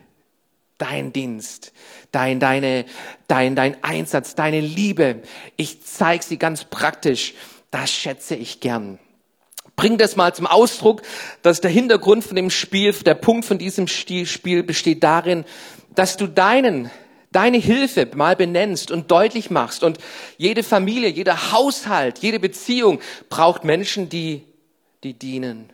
Dein 0.79 1.13
Dienst, 1.13 1.73
dein, 2.11 2.41
deine, 2.41 2.87
dein, 3.29 3.55
dein 3.55 3.85
Einsatz, 3.85 4.35
deine 4.35 4.61
Liebe. 4.61 5.23
Ich 5.57 5.85
zeige 5.85 6.25
sie 6.25 6.39
ganz 6.39 6.65
praktisch. 6.65 7.35
Das 7.71 7.93
schätze 7.93 8.35
ich 8.35 8.59
gern. 8.59 8.99
Bring 9.83 9.99
das 9.99 10.15
mal 10.15 10.33
zum 10.33 10.47
Ausdruck, 10.47 11.03
dass 11.43 11.61
der 11.61 11.73
Hintergrund 11.73 12.23
von 12.23 12.37
dem 12.37 12.51
Spiel, 12.51 12.93
der 12.93 13.17
Punkt 13.17 13.45
von 13.45 13.59
diesem 13.59 13.89
Spiel 13.89 14.63
besteht 14.63 15.03
darin, 15.03 15.45
dass 15.97 16.17
du 16.17 16.29
deinen 16.29 16.89
deine 17.33 17.59
Hilfe 17.59 18.09
mal 18.15 18.37
benennst 18.37 18.93
und 18.93 19.11
deutlich 19.11 19.51
machst. 19.51 19.83
Und 19.83 19.99
jede 20.39 20.63
Familie, 20.63 21.09
jeder 21.09 21.51
Haushalt, 21.51 22.21
jede 22.21 22.39
Beziehung 22.39 23.01
braucht 23.29 23.65
Menschen, 23.65 24.09
die, 24.09 24.47
die 25.03 25.15
dienen. 25.15 25.73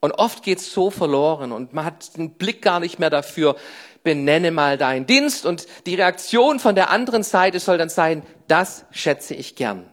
Und 0.00 0.10
oft 0.10 0.42
geht's 0.42 0.72
so 0.72 0.90
verloren 0.90 1.52
und 1.52 1.72
man 1.72 1.84
hat 1.84 2.16
den 2.16 2.32
Blick 2.32 2.62
gar 2.62 2.80
nicht 2.80 2.98
mehr 2.98 3.10
dafür, 3.10 3.54
benenne 4.02 4.50
mal 4.50 4.76
deinen 4.76 5.06
Dienst 5.06 5.46
und 5.46 5.68
die 5.86 5.94
Reaktion 5.94 6.58
von 6.58 6.74
der 6.74 6.90
anderen 6.90 7.22
Seite 7.22 7.60
soll 7.60 7.78
dann 7.78 7.90
sein, 7.90 8.24
das 8.48 8.86
schätze 8.90 9.34
ich 9.34 9.54
gern. 9.54 9.89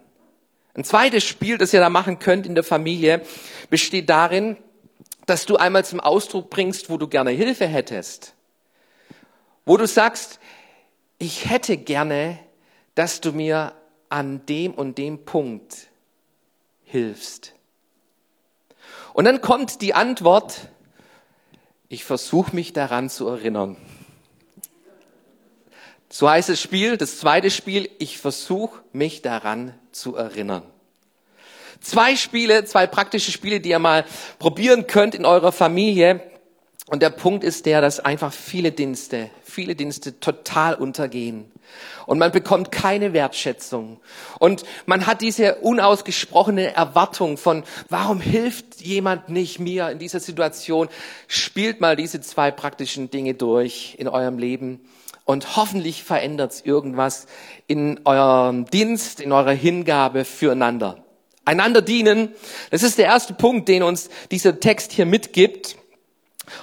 Ein 0.78 0.84
zweites 0.84 1.24
Spiel, 1.24 1.58
das 1.58 1.74
ihr 1.74 1.80
da 1.80 1.90
machen 1.90 2.20
könnt 2.20 2.46
in 2.46 2.54
der 2.54 2.64
Familie, 2.64 3.24
besteht 3.72 4.10
darin, 4.10 4.58
dass 5.26 5.48
du 5.48 5.58
einmal 5.58 5.84
zum 5.84 6.00
Ausdruck 6.00 6.52
bringst, 6.52 6.92
wo 6.92 6.98
du 6.98 7.08
gerne 7.08 7.32
Hilfe 7.32 7.66
hättest. 7.66 8.36
Wo 9.66 9.76
du 9.76 9.88
sagst, 9.88 10.40
ich 11.18 11.50
hätte 11.50 11.78
gerne, 11.78 12.38
dass 12.94 13.22
du 13.22 13.32
mir 13.32 13.74
an 14.10 14.46
dem 14.46 14.72
und 14.76 15.00
dem 15.00 15.26
Punkt 15.26 15.88
hilfst. 16.84 17.54
Und 19.14 19.26
dann 19.26 19.42
kommt 19.42 19.82
die 19.82 19.96
Antwort, 19.96 20.70
ich 21.90 22.04
versuche 22.04 22.56
mich 22.56 22.72
daran 22.72 23.10
zu 23.10 23.28
erinnern. 23.28 23.78
So 26.10 26.30
heißt 26.30 26.50
das 26.50 26.62
Spiel, 26.62 26.98
das 26.98 27.18
zweite 27.18 27.50
Spiel, 27.50 27.90
ich 27.98 28.20
versuche 28.20 28.84
mich 28.94 29.24
daran 29.24 29.74
zu 29.98 30.16
erinnern. 30.16 30.64
Zwei 31.82 32.16
Spiele, 32.16 32.66
zwei 32.66 32.88
praktische 32.88 33.32
Spiele, 33.32 33.60
die 33.60 33.70
ihr 33.70 33.80
mal 33.80 34.06
probieren 34.40 34.88
könnt 34.88 35.16
in 35.16 35.26
eurer 35.26 35.52
Familie. 35.52 36.22
Und 36.88 37.02
der 37.02 37.10
Punkt 37.10 37.44
ist 37.44 37.66
der, 37.66 37.82
dass 37.82 38.00
einfach 38.00 38.32
viele 38.32 38.72
Dienste, 38.72 39.30
viele 39.44 39.76
Dienste 39.76 40.20
total 40.20 40.76
untergehen. 40.76 41.52
Und 42.06 42.18
man 42.18 42.32
bekommt 42.32 42.72
keine 42.72 43.12
Wertschätzung. 43.12 44.00
Und 44.40 44.64
man 44.86 45.06
hat 45.06 45.20
diese 45.20 45.56
unausgesprochene 45.56 46.74
Erwartung 46.74 47.38
von, 47.38 47.64
warum 47.90 48.22
hilft 48.22 48.80
jemand 48.82 49.28
nicht 49.28 49.60
mir 49.60 49.90
in 49.90 50.00
dieser 50.00 50.22
Situation? 50.22 50.88
Spielt 51.28 51.82
mal 51.82 51.98
diese 51.98 52.22
zwei 52.22 52.52
praktischen 52.52 53.12
Dinge 53.12 53.34
durch 53.34 53.96
in 54.00 54.08
eurem 54.08 54.38
Leben. 54.38 54.80
Und 55.28 55.58
hoffentlich 55.58 56.06
verändert 56.06 56.54
es 56.54 56.62
irgendwas 56.62 57.28
in 57.68 58.00
eurem 58.06 58.64
Dienst, 58.66 59.20
in 59.20 59.34
eurer 59.34 59.52
Hingabe 59.52 60.24
füreinander. 60.24 61.04
Einander 61.44 61.82
dienen, 61.82 62.30
das 62.72 62.82
ist 62.82 62.98
der 62.98 63.08
erste 63.08 63.34
Punkt, 63.34 63.68
den 63.68 63.84
uns 63.84 64.10
dieser 64.32 64.62
Text 64.62 64.94
hier 64.94 65.06
mitgibt. 65.06 65.76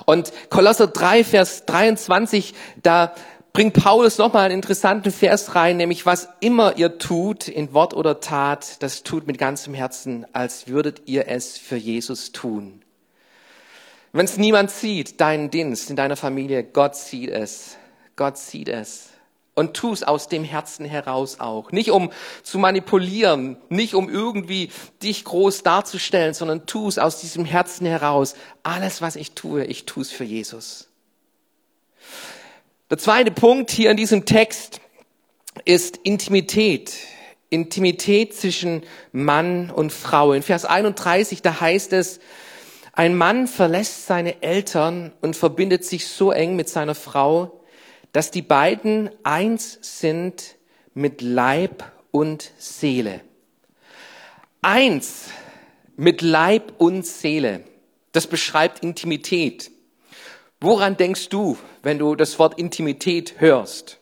Und 0.06 0.32
Kolosser 0.48 0.86
3, 0.86 1.24
Vers 1.24 1.66
23, 1.66 2.54
da 2.82 3.14
bringt 3.52 3.74
Paulus 3.74 4.16
nochmal 4.16 4.46
einen 4.46 4.54
interessanten 4.54 5.12
Vers 5.12 5.54
rein, 5.54 5.76
nämlich 5.76 6.06
was 6.06 6.28
immer 6.40 6.78
ihr 6.78 6.96
tut, 6.96 7.48
in 7.48 7.74
Wort 7.74 7.92
oder 7.92 8.20
Tat, 8.20 8.82
das 8.82 9.02
tut 9.02 9.26
mit 9.26 9.36
ganzem 9.36 9.74
Herzen, 9.74 10.24
als 10.32 10.68
würdet 10.68 11.02
ihr 11.04 11.28
es 11.28 11.58
für 11.58 11.76
Jesus 11.76 12.32
tun. 12.32 12.80
Wenn 14.12 14.24
es 14.24 14.38
niemand 14.38 14.70
sieht, 14.70 15.20
deinen 15.20 15.50
Dienst 15.50 15.90
in 15.90 15.96
deiner 15.96 16.16
Familie, 16.16 16.64
Gott 16.64 16.96
sieht 16.96 17.28
es. 17.28 17.76
Gott 18.16 18.38
sieht 18.38 18.68
es 18.68 19.08
und 19.54 19.74
tu 19.74 19.92
es 19.92 20.02
aus 20.02 20.28
dem 20.28 20.44
Herzen 20.44 20.84
heraus 20.84 21.40
auch. 21.40 21.72
Nicht 21.72 21.90
um 21.90 22.10
zu 22.42 22.58
manipulieren, 22.58 23.56
nicht 23.68 23.94
um 23.94 24.08
irgendwie 24.08 24.70
dich 25.02 25.24
groß 25.24 25.62
darzustellen, 25.62 26.34
sondern 26.34 26.66
tu 26.66 26.88
es 26.88 26.98
aus 26.98 27.20
diesem 27.20 27.44
Herzen 27.44 27.86
heraus. 27.86 28.34
Alles, 28.62 29.00
was 29.00 29.16
ich 29.16 29.32
tue, 29.32 29.64
ich 29.64 29.86
tue 29.86 30.02
es 30.02 30.10
für 30.10 30.24
Jesus. 30.24 30.88
Der 32.90 32.98
zweite 32.98 33.30
Punkt 33.30 33.70
hier 33.70 33.90
in 33.90 33.96
diesem 33.96 34.24
Text 34.24 34.80
ist 35.64 35.98
Intimität. 35.98 36.94
Intimität 37.50 38.34
zwischen 38.34 38.82
Mann 39.12 39.70
und 39.70 39.92
Frau. 39.92 40.32
In 40.32 40.42
Vers 40.42 40.64
31, 40.64 41.40
da 41.42 41.60
heißt 41.60 41.92
es, 41.92 42.18
ein 42.92 43.16
Mann 43.16 43.46
verlässt 43.46 44.06
seine 44.06 44.42
Eltern 44.42 45.12
und 45.20 45.36
verbindet 45.36 45.84
sich 45.84 46.08
so 46.08 46.32
eng 46.32 46.56
mit 46.56 46.68
seiner 46.68 46.94
Frau, 46.94 47.60
dass 48.14 48.30
die 48.30 48.42
beiden 48.42 49.10
eins 49.24 49.76
sind 49.82 50.54
mit 50.94 51.20
Leib 51.20 51.82
und 52.12 52.52
Seele. 52.58 53.20
Eins 54.62 55.30
mit 55.96 56.22
Leib 56.22 56.74
und 56.78 57.04
Seele. 57.04 57.64
Das 58.12 58.28
beschreibt 58.28 58.84
Intimität. 58.84 59.72
Woran 60.60 60.96
denkst 60.96 61.28
du, 61.28 61.58
wenn 61.82 61.98
du 61.98 62.14
das 62.14 62.38
Wort 62.38 62.56
Intimität 62.56 63.34
hörst? 63.40 63.98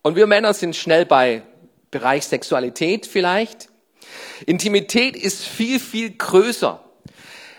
Und 0.00 0.16
wir 0.16 0.26
Männer 0.26 0.54
sind 0.54 0.74
schnell 0.74 1.04
bei 1.04 1.42
Bereich 1.90 2.24
Sexualität 2.24 3.04
vielleicht. 3.04 3.68
Intimität 4.46 5.16
ist 5.16 5.44
viel, 5.44 5.78
viel 5.80 6.12
größer. 6.12 6.82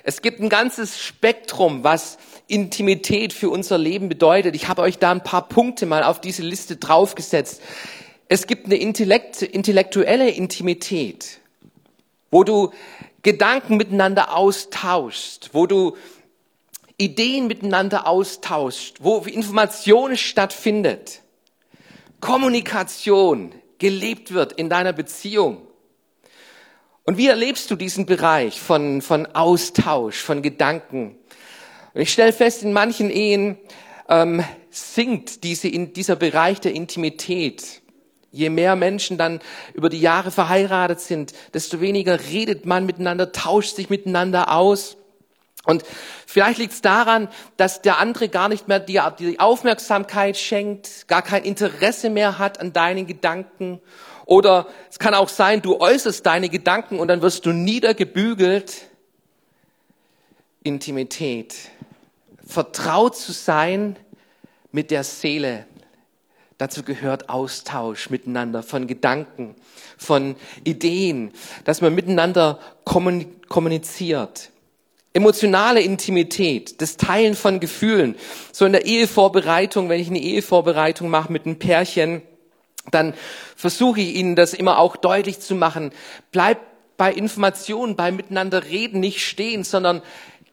Es 0.02 0.24
gibt 0.24 0.40
ein 0.40 0.50
ganzes 0.50 1.00
Spektrum, 1.00 1.84
was 1.84 2.18
Intimität 2.48 3.34
für 3.34 3.50
unser 3.50 3.78
Leben 3.78 4.10
bedeutet. 4.10 4.56
Ich 4.56 4.68
habe 4.68 4.82
euch 4.82 5.00
da 5.00 5.12
ein 5.12 5.24
paar 5.24 5.48
Punkte 5.48 5.86
mal 5.86 6.04
auf 6.04 6.22
diese 6.22 6.44
Liste 6.44 6.76
draufgesetzt. 6.76 7.62
Es 8.28 8.48
gibt 8.48 8.66
eine 8.66 8.76
Intellekt, 8.76 9.42
intellektuelle 9.42 10.30
Intimität, 10.30 11.40
wo 12.32 12.44
du 12.44 12.72
Gedanken 13.22 13.78
miteinander 13.78 14.36
austauschst, 14.36 15.52
wo 15.54 15.66
du 15.66 15.96
Ideen 16.98 17.48
miteinander 17.48 18.08
austauschst, 18.08 19.04
wo 19.04 19.20
Informationen 19.20 20.18
stattfindet, 20.18 21.22
Kommunikation 22.20 23.54
gelebt 23.80 24.34
wird 24.34 24.54
in 24.54 24.70
deiner 24.70 24.94
Beziehung. 24.94 25.68
Und 27.06 27.18
wie 27.18 27.28
erlebst 27.28 27.70
du 27.70 27.76
diesen 27.76 28.06
Bereich 28.06 28.62
von, 28.62 29.02
von 29.02 29.26
Austausch, 29.28 30.22
von 30.22 30.42
Gedanken? 30.42 31.18
Und 31.94 32.02
ich 32.02 32.12
stelle 32.12 32.34
fest, 32.34 32.64
in 32.64 32.74
manchen 32.74 33.10
Ehen 33.10 33.58
ähm, 34.10 34.44
sinkt 34.70 35.44
diese, 35.44 35.68
in, 35.68 35.94
dieser 35.94 36.16
Bereich 36.16 36.60
der 36.60 36.74
Intimität. 36.74 37.82
Je 38.32 38.50
mehr 38.50 38.76
Menschen 38.76 39.18
dann 39.18 39.42
über 39.76 39.90
die 39.90 40.02
Jahre 40.02 40.32
verheiratet 40.32 41.00
sind, 41.00 41.34
desto 41.54 41.82
weniger 41.82 42.20
redet 42.20 42.66
man 42.66 42.86
miteinander, 42.86 43.32
tauscht 43.32 43.76
sich 43.76 43.92
miteinander 43.92 44.52
aus. 44.52 44.98
Und 45.66 45.84
vielleicht 46.26 46.58
liegt 46.58 46.74
es 46.74 46.82
daran, 46.82 47.30
dass 47.58 47.84
der 47.84 48.00
andere 48.00 48.28
gar 48.28 48.50
nicht 48.50 48.68
mehr 48.68 48.80
die, 48.80 49.00
die 49.20 49.40
Aufmerksamkeit 49.40 50.36
schenkt, 50.36 51.08
gar 51.08 51.22
kein 51.22 51.44
Interesse 51.44 52.10
mehr 52.10 52.40
hat 52.40 52.60
an 52.60 52.74
deinen 52.74 53.06
Gedanken. 53.06 53.80
Oder 54.26 54.68
es 54.90 54.98
kann 54.98 55.14
auch 55.14 55.30
sein, 55.30 55.62
du 55.62 55.80
äußerst 55.80 56.26
deine 56.26 56.50
Gedanken 56.50 57.00
und 57.00 57.08
dann 57.08 57.22
wirst 57.22 57.46
du 57.46 57.52
niedergebügelt. 57.52 58.90
Intimität 60.64 61.56
vertraut 62.46 63.16
zu 63.16 63.32
sein 63.32 63.98
mit 64.72 64.92
der 64.92 65.04
Seele. 65.04 65.66
Dazu 66.58 66.84
gehört 66.84 67.30
Austausch 67.30 68.10
miteinander 68.10 68.64
von 68.64 68.88
Gedanken, 68.88 69.56
von 69.98 70.36
Ideen, 70.64 71.32
dass 71.66 71.82
man 71.82 71.96
miteinander 71.96 72.60
kommuniziert. 72.86 74.50
Emotionale 75.14 75.82
Intimität, 75.82 76.82
das 76.82 76.98
Teilen 76.98 77.36
von 77.36 77.60
Gefühlen. 77.60 78.16
So 78.52 78.66
in 78.66 78.72
der 78.72 78.86
Ehevorbereitung, 78.86 79.90
wenn 79.90 80.00
ich 80.00 80.08
eine 80.08 80.22
Ehevorbereitung 80.22 81.10
mache 81.10 81.32
mit 81.32 81.46
einem 81.46 81.60
Pärchen, 81.60 82.22
dann 82.92 83.14
versuche 83.56 84.02
ich 84.02 84.16
ihnen 84.16 84.36
das 84.36 84.54
immer 84.54 84.80
auch 84.80 84.96
deutlich 84.96 85.40
zu 85.40 85.56
machen. 85.56 85.92
Bleibt 86.32 86.62
bei 86.98 87.12
Informationen, 87.12 87.96
bei 87.96 88.12
Miteinander 88.12 88.66
reden 88.66 89.00
nicht 89.00 89.26
stehen, 89.26 89.64
sondern 89.64 90.02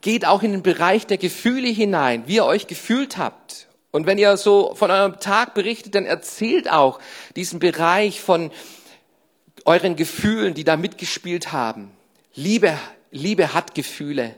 geht 0.01 0.25
auch 0.25 0.43
in 0.43 0.51
den 0.51 0.63
Bereich 0.63 1.07
der 1.07 1.17
Gefühle 1.17 1.69
hinein, 1.69 2.23
wie 2.27 2.35
ihr 2.35 2.45
euch 2.45 2.67
gefühlt 2.67 3.17
habt. 3.17 3.67
Und 3.91 4.05
wenn 4.05 4.17
ihr 4.17 4.37
so 4.37 4.73
von 4.75 4.89
eurem 4.89 5.19
Tag 5.19 5.53
berichtet, 5.53 5.95
dann 5.95 6.05
erzählt 6.05 6.71
auch 6.71 6.99
diesen 7.35 7.59
Bereich 7.59 8.21
von 8.21 8.51
euren 9.65 9.95
Gefühlen, 9.95 10.53
die 10.53 10.63
da 10.63 10.77
mitgespielt 10.77 11.51
haben. 11.51 11.91
Liebe, 12.33 12.77
Liebe 13.11 13.53
hat 13.53 13.75
Gefühle. 13.75 14.35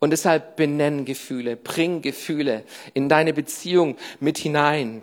Und 0.00 0.10
deshalb 0.10 0.56
benennen 0.56 1.04
Gefühle, 1.04 1.56
bring 1.56 2.02
Gefühle 2.02 2.64
in 2.94 3.08
deine 3.08 3.32
Beziehung 3.32 3.96
mit 4.20 4.38
hinein. 4.38 5.02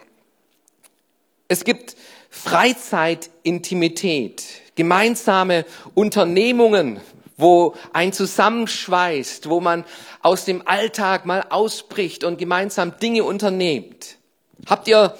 Es 1.47 1.63
gibt 1.63 1.95
Freizeitintimität, 2.29 4.43
gemeinsame 4.75 5.65
Unternehmungen, 5.93 6.99
wo 7.37 7.75
ein 7.93 8.13
zusammenschweißt, 8.13 9.49
wo 9.49 9.59
man 9.59 9.85
aus 10.21 10.45
dem 10.45 10.67
Alltag 10.67 11.25
mal 11.25 11.45
ausbricht 11.49 12.23
und 12.23 12.37
gemeinsam 12.37 12.97
Dinge 12.97 13.23
unternehmt. 13.23 14.17
Habt 14.67 14.87
ihr 14.87 15.17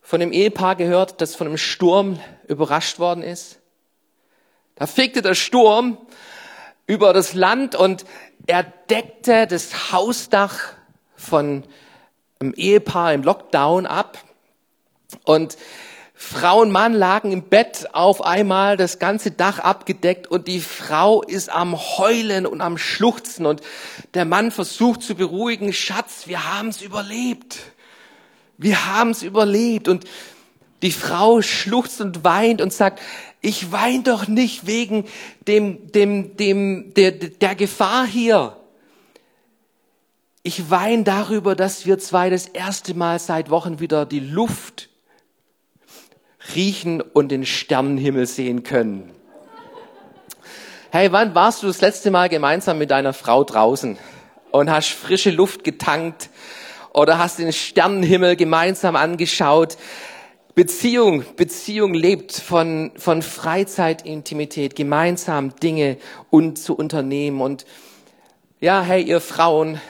von 0.00 0.20
dem 0.20 0.32
Ehepaar 0.32 0.76
gehört, 0.76 1.20
das 1.20 1.34
von 1.34 1.46
einem 1.46 1.58
Sturm 1.58 2.18
überrascht 2.46 2.98
worden 2.98 3.22
ist? 3.22 3.60
Da 4.74 4.86
fegte 4.86 5.22
der 5.22 5.34
Sturm 5.34 5.98
über 6.86 7.12
das 7.12 7.34
Land 7.34 7.74
und 7.74 8.04
er 8.46 8.62
deckte 8.62 9.46
das 9.46 9.92
Hausdach 9.92 10.72
von 11.14 11.64
einem 12.40 12.54
Ehepaar 12.54 13.12
im 13.12 13.22
Lockdown 13.22 13.86
ab. 13.86 14.18
Und 15.24 15.58
Frau 16.20 16.62
und 16.62 16.72
Mann 16.72 16.94
lagen 16.94 17.30
im 17.30 17.44
Bett 17.44 17.90
auf 17.92 18.24
einmal, 18.24 18.76
das 18.76 18.98
ganze 18.98 19.30
Dach 19.30 19.60
abgedeckt 19.60 20.26
und 20.26 20.48
die 20.48 20.58
Frau 20.58 21.22
ist 21.22 21.48
am 21.48 21.78
Heulen 21.78 22.44
und 22.44 22.60
am 22.60 22.76
Schluchzen 22.76 23.46
und 23.46 23.60
der 24.14 24.24
Mann 24.24 24.50
versucht 24.50 25.02
zu 25.02 25.14
beruhigen, 25.14 25.72
Schatz, 25.72 26.26
wir 26.26 26.52
haben's 26.52 26.82
überlebt. 26.82 27.58
Wir 28.56 28.84
haben's 28.86 29.22
überlebt 29.22 29.86
und 29.86 30.06
die 30.82 30.90
Frau 30.90 31.40
schluchzt 31.40 32.00
und 32.00 32.24
weint 32.24 32.60
und 32.60 32.72
sagt, 32.72 33.00
ich 33.40 33.70
weine 33.70 34.02
doch 34.02 34.26
nicht 34.26 34.66
wegen 34.66 35.04
dem, 35.46 35.92
dem, 35.92 36.36
dem, 36.36 36.94
der, 36.94 37.12
der 37.12 37.54
Gefahr 37.54 38.04
hier. 38.04 38.56
Ich 40.42 40.68
weine 40.68 41.04
darüber, 41.04 41.54
dass 41.54 41.86
wir 41.86 42.00
zwei 42.00 42.28
das 42.28 42.46
erste 42.46 42.94
Mal 42.94 43.20
seit 43.20 43.50
Wochen 43.50 43.78
wieder 43.78 44.04
die 44.04 44.18
Luft 44.18 44.88
riechen 46.54 47.00
und 47.00 47.30
den 47.30 47.44
Sternenhimmel 47.44 48.26
sehen 48.26 48.62
können. 48.62 49.10
Hey, 50.90 51.12
wann 51.12 51.34
warst 51.34 51.62
du 51.62 51.66
das 51.66 51.80
letzte 51.80 52.10
Mal 52.10 52.28
gemeinsam 52.28 52.78
mit 52.78 52.90
deiner 52.90 53.12
Frau 53.12 53.44
draußen 53.44 53.98
und 54.52 54.70
hast 54.70 54.88
frische 54.88 55.30
Luft 55.30 55.62
getankt 55.62 56.30
oder 56.94 57.18
hast 57.18 57.38
den 57.38 57.52
Sternenhimmel 57.52 58.36
gemeinsam 58.36 58.96
angeschaut? 58.96 59.76
Beziehung, 60.54 61.24
Beziehung 61.36 61.94
lebt 61.94 62.32
von, 62.32 62.90
von 62.96 63.22
Freizeit, 63.22 64.04
Intimität, 64.04 64.74
gemeinsam 64.74 65.54
Dinge 65.54 65.98
und 66.30 66.58
zu 66.58 66.74
unternehmen. 66.74 67.40
Und 67.40 67.64
ja, 68.58 68.82
hey, 68.82 69.02
ihr 69.02 69.20
Frauen, 69.20 69.80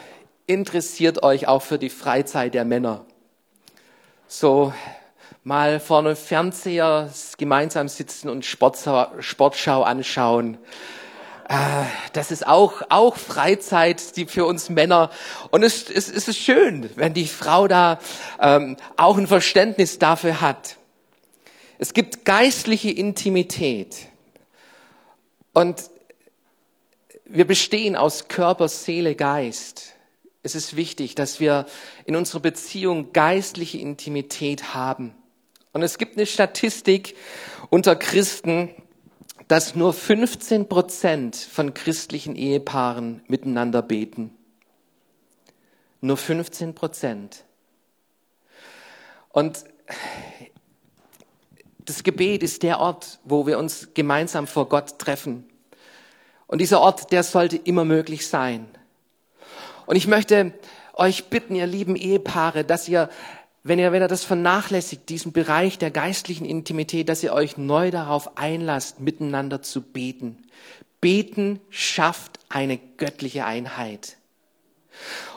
interessiert 0.47 1.23
euch 1.23 1.49
auch 1.49 1.63
für 1.63 1.79
die 1.79 1.89
Freizeit 1.89 2.55
der 2.55 2.65
Männer. 2.65 3.07
So, 4.27 4.73
mal 5.49 5.81
vor 5.81 6.01
einem 6.01 6.15
Fernseher 6.15 7.11
gemeinsam 7.39 7.89
sitzen 7.89 8.29
und 8.29 8.45
Sportschau, 8.45 9.83
anschauen. 9.83 10.59
Äh, 11.49 11.85
das 12.13 12.31
ist 12.31 12.47
auch, 12.47 12.83
auch 12.91 13.17
Freizeit, 13.17 14.15
die 14.19 14.27
für 14.27 14.45
uns 14.45 14.69
Männer. 14.69 15.11
Und 15.51 15.63
es, 15.63 15.89
es, 15.89 16.11
es 16.11 16.29
ist 16.29 16.37
schön, 16.37 16.91
wenn 16.97 17.15
die 17.15 17.27
Frau 17.27 17.67
da 17.67 17.99
ähm, 18.39 18.77
auch 18.99 19.17
ein 19.17 19.27
Verständnis 19.27 19.99
dafür 19.99 20.43
hat. 20.43 20.77
Es 21.79 21.95
gibt 21.95 22.27
geistliche 22.27 22.91
Intimität. 22.91 23.97
Und 25.55 25.83
wir 27.25 27.47
bestehen 27.47 27.97
aus 27.97 28.29
Körper, 28.29 28.69
Seele, 28.69 29.15
Geist. 29.15 29.95
Es 30.43 30.55
ist 30.55 30.77
wichtig, 30.77 31.15
dass 31.15 31.41
wir 31.41 31.65
in 32.05 32.17
unserer 32.17 32.41
Beziehung 32.41 33.15
geistliche 33.15 33.79
Intimität 33.79 34.75
haben. 34.75 35.15
Und 35.73 35.83
es 35.83 35.99
gibt 35.99 36.17
eine 36.17 36.27
Statistik 36.27 37.15
unter 37.71 37.97
Christen, 37.97 38.71
dass 39.49 39.75
nur 39.75 39.93
15 39.93 40.69
Prozent 40.69 41.37
von 41.37 41.75
christlichen 41.75 42.37
Ehepaaren 42.37 43.23
miteinander 43.29 43.83
beten. 43.83 44.37
Nur 46.01 46.17
15 46.17 46.75
Prozent. 46.75 47.45
Und 49.31 49.65
das 51.79 52.03
Gebet 52.03 52.43
ist 52.43 52.63
der 52.63 52.81
Ort, 52.81 53.19
wo 53.25 53.47
wir 53.47 53.59
uns 53.59 53.89
gemeinsam 53.95 54.47
vor 54.47 54.69
Gott 54.69 54.99
treffen. 54.99 55.49
Und 56.47 56.61
dieser 56.61 56.81
Ort, 56.81 57.13
der 57.13 57.23
sollte 57.23 57.57
immer 57.57 57.85
möglich 57.85 58.27
sein. 58.27 58.69
Und 59.87 59.97
ich 59.97 60.07
möchte 60.07 60.53
euch 60.93 61.27
bitten, 61.27 61.55
ihr 61.55 61.67
lieben 61.67 61.97
Ehepaare, 61.97 62.65
dass 62.65 62.89
ihr 62.89 63.09
wenn 63.63 63.79
ihr, 63.79 63.93
wenn 63.93 64.03
ihr 64.03 64.09
das 64.09 64.25
vernachlässigt, 64.25 65.09
diesen 65.09 65.33
Bereich 65.33 65.79
der 65.79 65.91
geistlichen 65.91 66.45
Intimität, 66.45 67.09
dass 67.09 67.23
ihr 67.23 67.33
euch 67.33 67.57
neu 67.57 67.91
darauf 67.91 68.37
einlasst, 68.37 69.01
miteinander 69.01 69.63
zu 69.63 69.83
beten. 69.83 70.37
Beten 71.01 71.61
schafft 71.71 72.39
eine 72.49 72.79
göttliche 72.79 73.45
Einheit. 73.45 74.18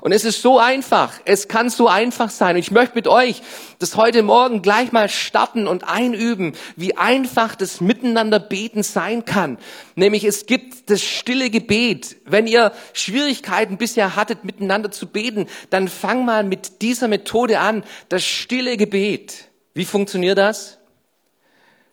Und 0.01 0.11
es 0.11 0.25
ist 0.25 0.41
so 0.41 0.57
einfach. 0.57 1.13
Es 1.25 1.47
kann 1.47 1.69
so 1.69 1.87
einfach 1.87 2.31
sein. 2.31 2.55
Und 2.55 2.59
ich 2.59 2.71
möchte 2.71 2.95
mit 2.95 3.07
euch 3.07 3.41
das 3.77 3.95
heute 3.95 4.23
Morgen 4.23 4.61
gleich 4.61 4.91
mal 4.91 5.09
starten 5.09 5.67
und 5.67 5.87
einüben, 5.87 6.53
wie 6.75 6.97
einfach 6.97 7.53
das 7.55 7.81
Miteinander 7.81 8.39
beten 8.39 8.81
sein 8.81 9.25
kann. 9.25 9.59
Nämlich 9.95 10.23
es 10.23 10.47
gibt 10.47 10.89
das 10.89 11.03
stille 11.03 11.51
Gebet. 11.51 12.17
Wenn 12.25 12.47
ihr 12.47 12.71
Schwierigkeiten 12.93 13.77
bisher 13.77 14.15
hattet, 14.15 14.43
miteinander 14.43 14.89
zu 14.89 15.05
beten, 15.05 15.47
dann 15.69 15.87
fang 15.87 16.25
mal 16.25 16.43
mit 16.43 16.81
dieser 16.81 17.07
Methode 17.07 17.59
an. 17.59 17.83
Das 18.09 18.23
stille 18.23 18.77
Gebet. 18.77 19.49
Wie 19.75 19.85
funktioniert 19.85 20.39
das? 20.39 20.79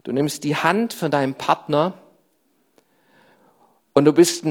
Du 0.02 0.12
nimmst 0.12 0.44
die 0.44 0.56
Hand 0.56 0.94
von 0.94 1.10
deinem 1.10 1.34
Partner 1.34 1.92
und 3.92 4.06
du 4.06 4.12
bist 4.14 4.44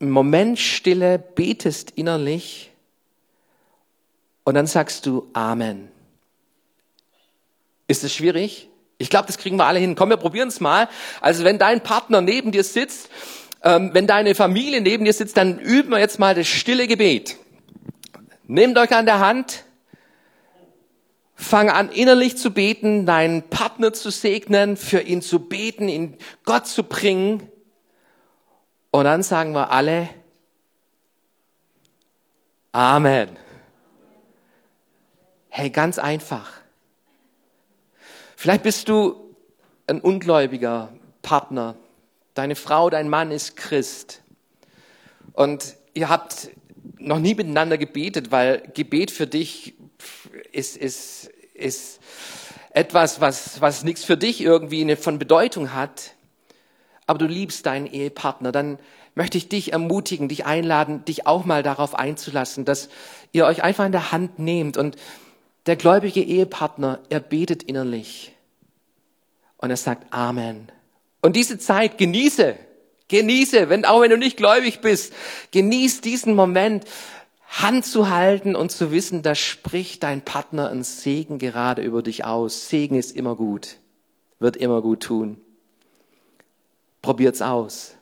einen 0.00 0.10
Moment 0.10 0.58
stille, 0.58 1.18
betest 1.18 1.92
innerlich 1.92 2.70
und 4.44 4.54
dann 4.54 4.66
sagst 4.66 5.06
du 5.06 5.28
Amen. 5.32 5.88
Ist 7.86 8.04
es 8.04 8.14
schwierig? 8.14 8.68
Ich 8.98 9.10
glaube, 9.10 9.26
das 9.26 9.38
kriegen 9.38 9.56
wir 9.56 9.66
alle 9.66 9.78
hin. 9.78 9.94
Komm, 9.94 10.10
wir 10.10 10.16
probieren 10.16 10.48
es 10.48 10.60
mal. 10.60 10.88
Also 11.20 11.44
wenn 11.44 11.58
dein 11.58 11.82
Partner 11.82 12.20
neben 12.20 12.52
dir 12.52 12.64
sitzt, 12.64 13.08
ähm, 13.62 13.90
wenn 13.92 14.06
deine 14.06 14.34
Familie 14.34 14.80
neben 14.80 15.04
dir 15.04 15.12
sitzt, 15.12 15.36
dann 15.36 15.58
üben 15.58 15.90
wir 15.90 15.98
jetzt 15.98 16.18
mal 16.18 16.34
das 16.34 16.46
stille 16.46 16.86
Gebet. 16.86 17.36
Nehmt 18.46 18.78
euch 18.78 18.92
an 18.92 19.06
der 19.06 19.20
Hand, 19.20 19.64
fang 21.34 21.70
an 21.70 21.90
innerlich 21.90 22.36
zu 22.36 22.50
beten, 22.50 23.06
deinen 23.06 23.42
Partner 23.42 23.92
zu 23.92 24.10
segnen, 24.10 24.76
für 24.76 25.00
ihn 25.00 25.22
zu 25.22 25.40
beten, 25.40 25.88
ihn 25.88 26.16
Gott 26.44 26.66
zu 26.66 26.82
bringen. 26.82 27.48
Und 28.98 29.04
dann 29.04 29.22
sagen 29.22 29.52
wir 29.52 29.70
alle 29.70 30.08
Amen. 32.72 33.36
Hey, 35.50 35.70
ganz 35.70 36.00
einfach. 36.00 36.50
Vielleicht 38.34 38.64
bist 38.64 38.88
du 38.88 39.36
ein 39.86 40.00
ungläubiger 40.00 40.92
Partner. 41.22 41.76
Deine 42.34 42.56
Frau, 42.56 42.90
dein 42.90 43.08
Mann 43.08 43.30
ist 43.30 43.56
Christ. 43.56 44.24
Und 45.32 45.76
ihr 45.94 46.08
habt 46.08 46.50
noch 46.98 47.20
nie 47.20 47.36
miteinander 47.36 47.78
gebetet, 47.78 48.32
weil 48.32 48.68
Gebet 48.74 49.12
für 49.12 49.28
dich 49.28 49.74
ist, 50.50 50.76
ist, 50.76 51.30
ist 51.54 52.00
etwas, 52.70 53.20
was, 53.20 53.60
was 53.60 53.84
nichts 53.84 54.02
für 54.02 54.16
dich 54.16 54.40
irgendwie 54.40 54.96
von 54.96 55.20
Bedeutung 55.20 55.72
hat. 55.72 56.16
Aber 57.08 57.18
du 57.18 57.26
liebst 57.26 57.66
deinen 57.66 57.86
Ehepartner. 57.86 58.52
Dann 58.52 58.78
möchte 59.16 59.36
ich 59.36 59.48
dich 59.48 59.72
ermutigen, 59.72 60.28
dich 60.28 60.46
einladen, 60.46 61.04
dich 61.04 61.26
auch 61.26 61.44
mal 61.44 61.64
darauf 61.64 61.96
einzulassen, 61.96 62.64
dass 62.64 62.88
ihr 63.32 63.46
euch 63.46 63.64
einfach 63.64 63.84
in 63.84 63.92
der 63.92 64.12
Hand 64.12 64.38
nehmt 64.38 64.76
und 64.76 64.94
der 65.66 65.74
gläubige 65.74 66.22
Ehepartner, 66.22 67.00
er 67.08 67.18
betet 67.20 67.64
innerlich 67.64 68.32
und 69.56 69.70
er 69.70 69.76
sagt 69.76 70.12
Amen. 70.12 70.70
Und 71.20 71.34
diese 71.34 71.58
Zeit 71.58 71.98
genieße, 71.98 72.56
genieße, 73.08 73.68
wenn, 73.68 73.84
auch 73.84 74.02
wenn 74.02 74.10
du 74.10 74.18
nicht 74.18 74.36
gläubig 74.36 74.80
bist, 74.80 75.12
genieß 75.50 76.00
diesen 76.00 76.34
Moment, 76.34 76.84
Hand 77.48 77.86
zu 77.86 78.10
halten 78.10 78.54
und 78.54 78.70
zu 78.70 78.92
wissen, 78.92 79.22
da 79.22 79.34
spricht 79.34 80.02
dein 80.02 80.22
Partner 80.22 80.68
ein 80.68 80.84
Segen 80.84 81.38
gerade 81.38 81.82
über 81.82 82.02
dich 82.02 82.24
aus. 82.24 82.68
Segen 82.68 82.96
ist 82.96 83.16
immer 83.16 83.34
gut, 83.36 83.78
wird 84.38 84.56
immer 84.58 84.82
gut 84.82 85.02
tun. 85.02 85.40
Probiert's 87.08 87.40
aus. 87.40 87.92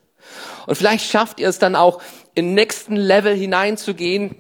Und 0.66 0.74
vielleicht 0.74 1.08
schafft 1.08 1.38
ihr 1.38 1.48
es 1.48 1.60
dann 1.60 1.76
auch, 1.76 2.02
in 2.34 2.54
nächsten 2.54 2.96
Level 2.96 3.36
hineinzugehen, 3.36 4.34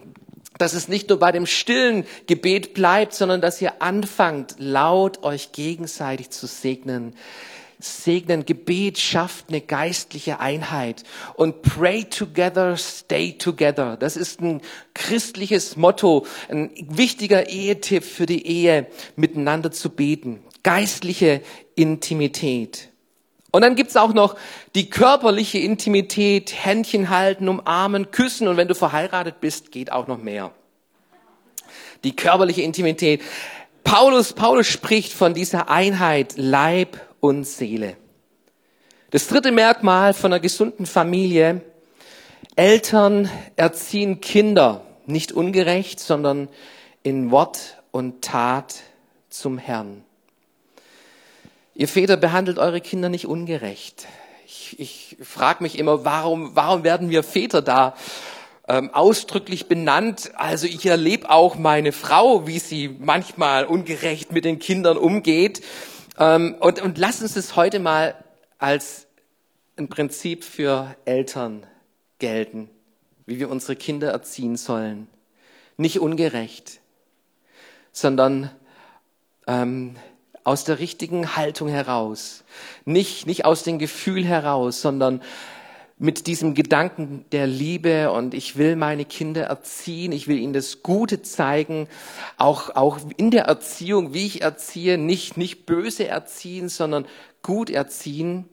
dass 0.58 0.74
es 0.74 0.88
nicht 0.88 1.08
nur 1.08 1.20
bei 1.20 1.30
dem 1.30 1.46
stillen 1.46 2.04
Gebet 2.26 2.74
bleibt, 2.74 3.14
sondern 3.14 3.40
dass 3.40 3.62
ihr 3.62 3.80
anfangt, 3.80 4.56
laut 4.58 5.22
euch 5.22 5.52
gegenseitig 5.52 6.30
zu 6.30 6.48
segnen. 6.48 7.14
Segnen, 7.78 8.44
Gebet 8.44 8.98
schafft 8.98 9.50
eine 9.50 9.60
geistliche 9.60 10.40
Einheit. 10.40 11.04
Und 11.34 11.62
pray 11.62 12.06
together, 12.06 12.76
stay 12.76 13.34
together. 13.34 13.96
Das 13.96 14.16
ist 14.16 14.40
ein 14.40 14.62
christliches 14.94 15.76
Motto, 15.76 16.26
ein 16.48 16.72
wichtiger 16.88 17.48
Ehetipp 17.48 18.02
für 18.02 18.26
die 18.26 18.44
Ehe, 18.48 18.88
miteinander 19.14 19.70
zu 19.70 19.90
beten. 19.90 20.40
geistliche 20.64 21.42
Intimität. 21.76 22.88
Und 23.56 23.62
dann 23.62 23.74
gibt's 23.74 23.96
auch 23.96 24.12
noch 24.12 24.36
die 24.74 24.90
körperliche 24.90 25.56
Intimität, 25.56 26.52
Händchen 26.54 27.08
halten, 27.08 27.48
umarmen, 27.48 28.10
küssen 28.10 28.48
und 28.48 28.58
wenn 28.58 28.68
du 28.68 28.74
verheiratet 28.74 29.40
bist, 29.40 29.72
geht 29.72 29.90
auch 29.90 30.08
noch 30.08 30.18
mehr. 30.18 30.52
Die 32.04 32.14
körperliche 32.14 32.60
Intimität. 32.60 33.22
Paulus, 33.82 34.34
Paulus 34.34 34.66
spricht 34.66 35.10
von 35.10 35.32
dieser 35.32 35.70
Einheit 35.70 36.34
Leib 36.36 37.00
und 37.20 37.46
Seele. 37.46 37.96
Das 39.08 39.26
dritte 39.26 39.52
Merkmal 39.52 40.12
von 40.12 40.34
einer 40.34 40.40
gesunden 40.40 40.84
Familie. 40.84 41.62
Eltern 42.56 43.30
erziehen 43.56 44.20
Kinder 44.20 44.82
nicht 45.06 45.32
ungerecht, 45.32 45.98
sondern 45.98 46.50
in 47.02 47.30
Wort 47.30 47.82
und 47.90 48.20
Tat 48.20 48.82
zum 49.30 49.56
Herrn. 49.56 50.04
Ihr 51.78 51.88
Väter 51.88 52.16
behandelt 52.16 52.58
eure 52.58 52.80
Kinder 52.80 53.10
nicht 53.10 53.26
ungerecht. 53.26 54.06
Ich, 54.46 54.80
ich 54.80 55.18
frage 55.20 55.62
mich 55.62 55.78
immer, 55.78 56.06
warum, 56.06 56.56
warum 56.56 56.84
werden 56.84 57.10
wir 57.10 57.22
Väter 57.22 57.60
da 57.60 57.94
ähm, 58.66 58.94
ausdrücklich 58.94 59.66
benannt? 59.66 60.30
Also 60.36 60.66
ich 60.66 60.86
erlebe 60.86 61.28
auch 61.28 61.56
meine 61.56 61.92
Frau, 61.92 62.46
wie 62.46 62.60
sie 62.60 62.88
manchmal 62.88 63.66
ungerecht 63.66 64.32
mit 64.32 64.46
den 64.46 64.58
Kindern 64.58 64.96
umgeht. 64.96 65.62
Ähm, 66.18 66.56
und, 66.60 66.80
und 66.80 66.96
lasst 66.96 67.20
uns 67.20 67.34
das 67.34 67.56
heute 67.56 67.78
mal 67.78 68.14
als 68.56 69.06
ein 69.76 69.88
Prinzip 69.88 70.44
für 70.44 70.96
Eltern 71.04 71.66
gelten, 72.18 72.70
wie 73.26 73.38
wir 73.38 73.50
unsere 73.50 73.76
Kinder 73.76 74.12
erziehen 74.12 74.56
sollen. 74.56 75.08
Nicht 75.76 76.00
ungerecht, 76.00 76.80
sondern 77.92 78.50
ähm, 79.46 79.96
aus 80.46 80.64
der 80.64 80.78
richtigen 80.78 81.36
Haltung 81.36 81.68
heraus. 81.68 82.44
Nicht, 82.84 83.26
nicht 83.26 83.44
aus 83.44 83.64
dem 83.64 83.78
Gefühl 83.78 84.24
heraus, 84.24 84.80
sondern 84.80 85.20
mit 85.98 86.26
diesem 86.26 86.54
Gedanken 86.54 87.24
der 87.32 87.46
Liebe 87.46 88.12
und 88.12 88.32
ich 88.32 88.56
will 88.56 88.76
meine 88.76 89.04
Kinder 89.04 89.44
erziehen, 89.44 90.12
ich 90.12 90.28
will 90.28 90.38
ihnen 90.38 90.52
das 90.52 90.82
Gute 90.82 91.22
zeigen, 91.22 91.88
auch, 92.36 92.76
auch 92.76 92.98
in 93.16 93.30
der 93.30 93.44
Erziehung, 93.44 94.12
wie 94.12 94.26
ich 94.26 94.42
erziehe, 94.42 94.98
nicht, 94.98 95.36
nicht 95.36 95.66
böse 95.66 96.06
erziehen, 96.06 96.68
sondern 96.68 97.06
gut 97.42 97.70
erziehen. 97.70 98.48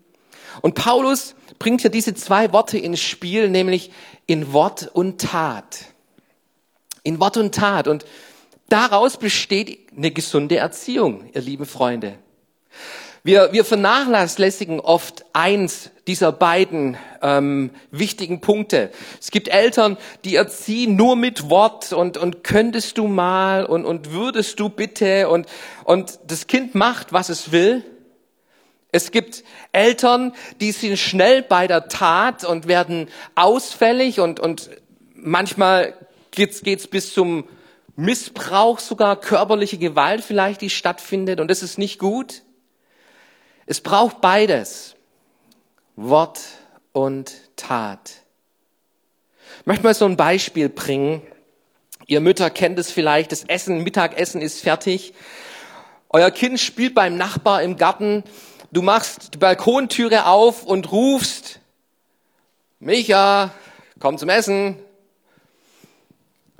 Und 0.61 0.73
Paulus 0.75 1.35
bringt 1.59 1.81
hier 1.81 1.91
diese 1.91 2.15
zwei 2.15 2.53
Worte 2.53 2.77
ins 2.77 3.01
Spiel, 3.01 3.49
nämlich 3.49 3.91
in 4.25 4.53
Wort 4.53 4.89
und 4.93 5.21
Tat. 5.21 5.85
In 7.03 7.19
Wort 7.19 7.37
und 7.37 7.53
Tat. 7.53 7.87
Und 7.87 8.05
Daraus 8.69 9.17
besteht 9.17 9.89
eine 9.95 10.11
gesunde 10.11 10.57
Erziehung, 10.57 11.29
ihr 11.33 11.41
lieben 11.41 11.65
Freunde. 11.65 12.17
Wir, 13.25 13.53
wir 13.53 13.63
vernachlässigen 13.63 14.81
oft 14.81 15.23
eins 15.31 15.91
dieser 16.07 16.33
beiden 16.33 16.97
ähm, 17.21 17.69
wichtigen 17.89 18.41
Punkte. 18.41 18.91
Es 19.21 19.31
gibt 19.31 19.47
Eltern, 19.47 19.97
die 20.25 20.35
erziehen 20.35 20.97
nur 20.97 21.15
mit 21.15 21.49
Wort 21.49 21.93
und, 21.93 22.17
und 22.17 22.43
könntest 22.43 22.97
du 22.97 23.07
mal 23.07 23.65
und, 23.65 23.85
und 23.85 24.11
würdest 24.11 24.59
du 24.59 24.67
bitte 24.67 25.29
und, 25.29 25.47
und 25.85 26.19
das 26.27 26.47
Kind 26.47 26.75
macht, 26.75 27.13
was 27.13 27.29
es 27.29 27.53
will. 27.53 27.85
Es 28.91 29.11
gibt 29.11 29.45
Eltern, 29.71 30.33
die 30.59 30.73
sind 30.73 30.99
schnell 30.99 31.43
bei 31.43 31.67
der 31.67 31.87
Tat 31.87 32.43
und 32.43 32.67
werden 32.67 33.07
ausfällig 33.35 34.19
und, 34.19 34.41
und 34.41 34.69
manchmal 35.15 35.93
geht's, 36.31 36.61
geht's 36.61 36.87
bis 36.87 37.13
zum 37.13 37.45
Missbrauch, 37.95 38.79
sogar 38.79 39.19
körperliche 39.19 39.77
Gewalt 39.77 40.23
vielleicht, 40.23 40.61
die 40.61 40.69
stattfindet. 40.69 41.39
Und 41.39 41.49
das 41.49 41.61
ist 41.61 41.77
nicht 41.77 41.99
gut. 41.99 42.43
Es 43.65 43.81
braucht 43.81 44.21
beides. 44.21 44.95
Wort 45.95 46.39
und 46.91 47.31
Tat. 47.55 48.13
Ich 49.59 49.65
möchte 49.65 49.83
mal 49.83 49.93
so 49.93 50.05
ein 50.05 50.17
Beispiel 50.17 50.69
bringen. 50.69 51.21
Ihr 52.07 52.19
Mütter 52.19 52.49
kennt 52.49 52.79
es 52.79 52.91
vielleicht. 52.91 53.31
Das 53.31 53.43
Essen, 53.43 53.83
Mittagessen 53.83 54.41
ist 54.41 54.61
fertig. 54.61 55.13
Euer 56.09 56.31
Kind 56.31 56.59
spielt 56.59 56.95
beim 56.95 57.15
Nachbar 57.15 57.61
im 57.63 57.77
Garten. 57.77 58.23
Du 58.71 58.81
machst 58.81 59.35
die 59.35 59.37
Balkontüre 59.37 60.25
auf 60.25 60.63
und 60.63 60.91
rufst, 60.91 61.59
Micha, 62.79 63.51
komm 63.99 64.17
zum 64.17 64.29
Essen. 64.29 64.77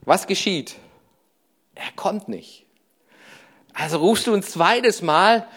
Was 0.06 0.28
geschieht? 0.28 0.76
Er 1.76 1.92
kommt 1.96 2.30
nicht. 2.30 2.66
Also 3.74 3.98
rufst 3.98 4.28
du 4.28 4.34
ein 4.34 4.44
zweites 4.44 5.02
Mal, 5.02 5.48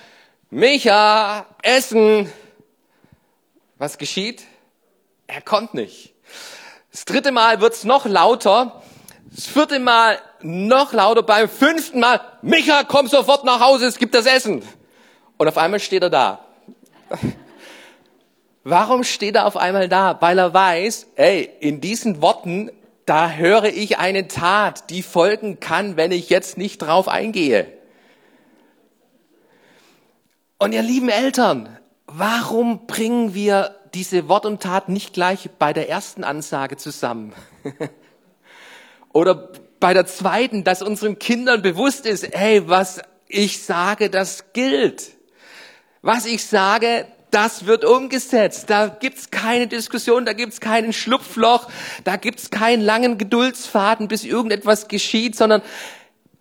Micha, 0.50 1.46
Essen. 1.62 2.32
Was 3.78 3.98
geschieht? 3.98 4.44
Er 5.26 5.42
kommt 5.42 5.74
nicht. 5.74 6.14
Das 6.92 7.04
dritte 7.04 7.32
Mal 7.32 7.60
wird's 7.60 7.84
noch 7.84 8.06
lauter. 8.06 8.82
Das 9.30 9.46
vierte 9.46 9.78
Mal 9.78 10.18
noch 10.40 10.92
lauter. 10.92 11.22
Beim 11.22 11.48
fünften 11.48 12.00
Mal, 12.00 12.20
Micha, 12.40 12.84
komm 12.84 13.06
sofort 13.06 13.44
nach 13.44 13.60
Hause, 13.60 13.86
es 13.86 13.98
gibt 13.98 14.14
das 14.14 14.24
Essen. 14.24 14.62
Und 15.36 15.48
auf 15.48 15.58
einmal 15.58 15.80
steht 15.80 16.02
er 16.02 16.10
da. 16.10 16.46
Warum 18.64 19.04
steht 19.04 19.34
er 19.34 19.46
auf 19.46 19.56
einmal 19.56 19.88
da? 19.88 20.16
Weil 20.20 20.38
er 20.38 20.54
weiß, 20.54 21.08
ey, 21.16 21.50
in 21.60 21.80
diesen 21.80 22.22
Worten 22.22 22.70
da 23.06 23.30
höre 23.30 23.64
ich 23.64 23.98
eine 23.98 24.28
Tat, 24.28 24.90
die 24.90 25.02
folgen 25.02 25.60
kann, 25.60 25.96
wenn 25.96 26.10
ich 26.10 26.28
jetzt 26.28 26.58
nicht 26.58 26.78
drauf 26.78 27.08
eingehe. 27.08 27.72
Und 30.58 30.72
ihr 30.72 30.82
lieben 30.82 31.08
Eltern, 31.08 31.78
warum 32.06 32.86
bringen 32.86 33.32
wir 33.34 33.76
diese 33.94 34.28
Wort 34.28 34.44
und 34.44 34.62
Tat 34.62 34.88
nicht 34.88 35.12
gleich 35.12 35.48
bei 35.58 35.72
der 35.72 35.88
ersten 35.88 36.24
Ansage 36.24 36.76
zusammen? 36.76 37.32
Oder 39.12 39.50
bei 39.78 39.94
der 39.94 40.06
zweiten, 40.06 40.64
dass 40.64 40.82
unseren 40.82 41.18
Kindern 41.18 41.62
bewusst 41.62 42.06
ist, 42.06 42.26
hey, 42.32 42.68
was 42.68 43.00
ich 43.28 43.62
sage, 43.62 44.10
das 44.10 44.52
gilt. 44.52 45.12
Was 46.02 46.26
ich 46.26 46.44
sage, 46.44 47.06
das 47.36 47.66
wird 47.66 47.84
umgesetzt. 47.84 48.70
Da 48.70 48.88
gibt's 48.88 49.30
keine 49.30 49.66
Diskussion, 49.66 50.24
da 50.24 50.32
gibt's 50.32 50.58
keinen 50.58 50.94
Schlupfloch, 50.94 51.68
da 52.02 52.16
gibt's 52.16 52.48
keinen 52.48 52.80
langen 52.80 53.18
Geduldsfaden, 53.18 54.08
bis 54.08 54.24
irgendetwas 54.24 54.88
geschieht, 54.88 55.36
sondern 55.36 55.60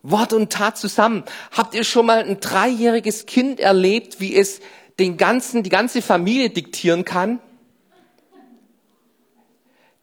Wort 0.03 0.31
und 0.31 0.53
Tat 0.53 0.77
zusammen. 0.77 1.25
Habt 1.51 1.75
ihr 1.75 1.83
schon 1.83 2.05
mal 2.05 2.23
ein 2.23 2.39
dreijähriges 2.39 3.25
Kind 3.25 3.59
erlebt, 3.59 4.21
wie 4.21 4.37
es 4.37 4.61
den 4.97 5.17
ganzen, 5.17 5.63
die 5.63 5.69
ganze 5.69 6.01
Familie 6.01 6.49
diktieren 6.49 7.03
kann? 7.03 7.39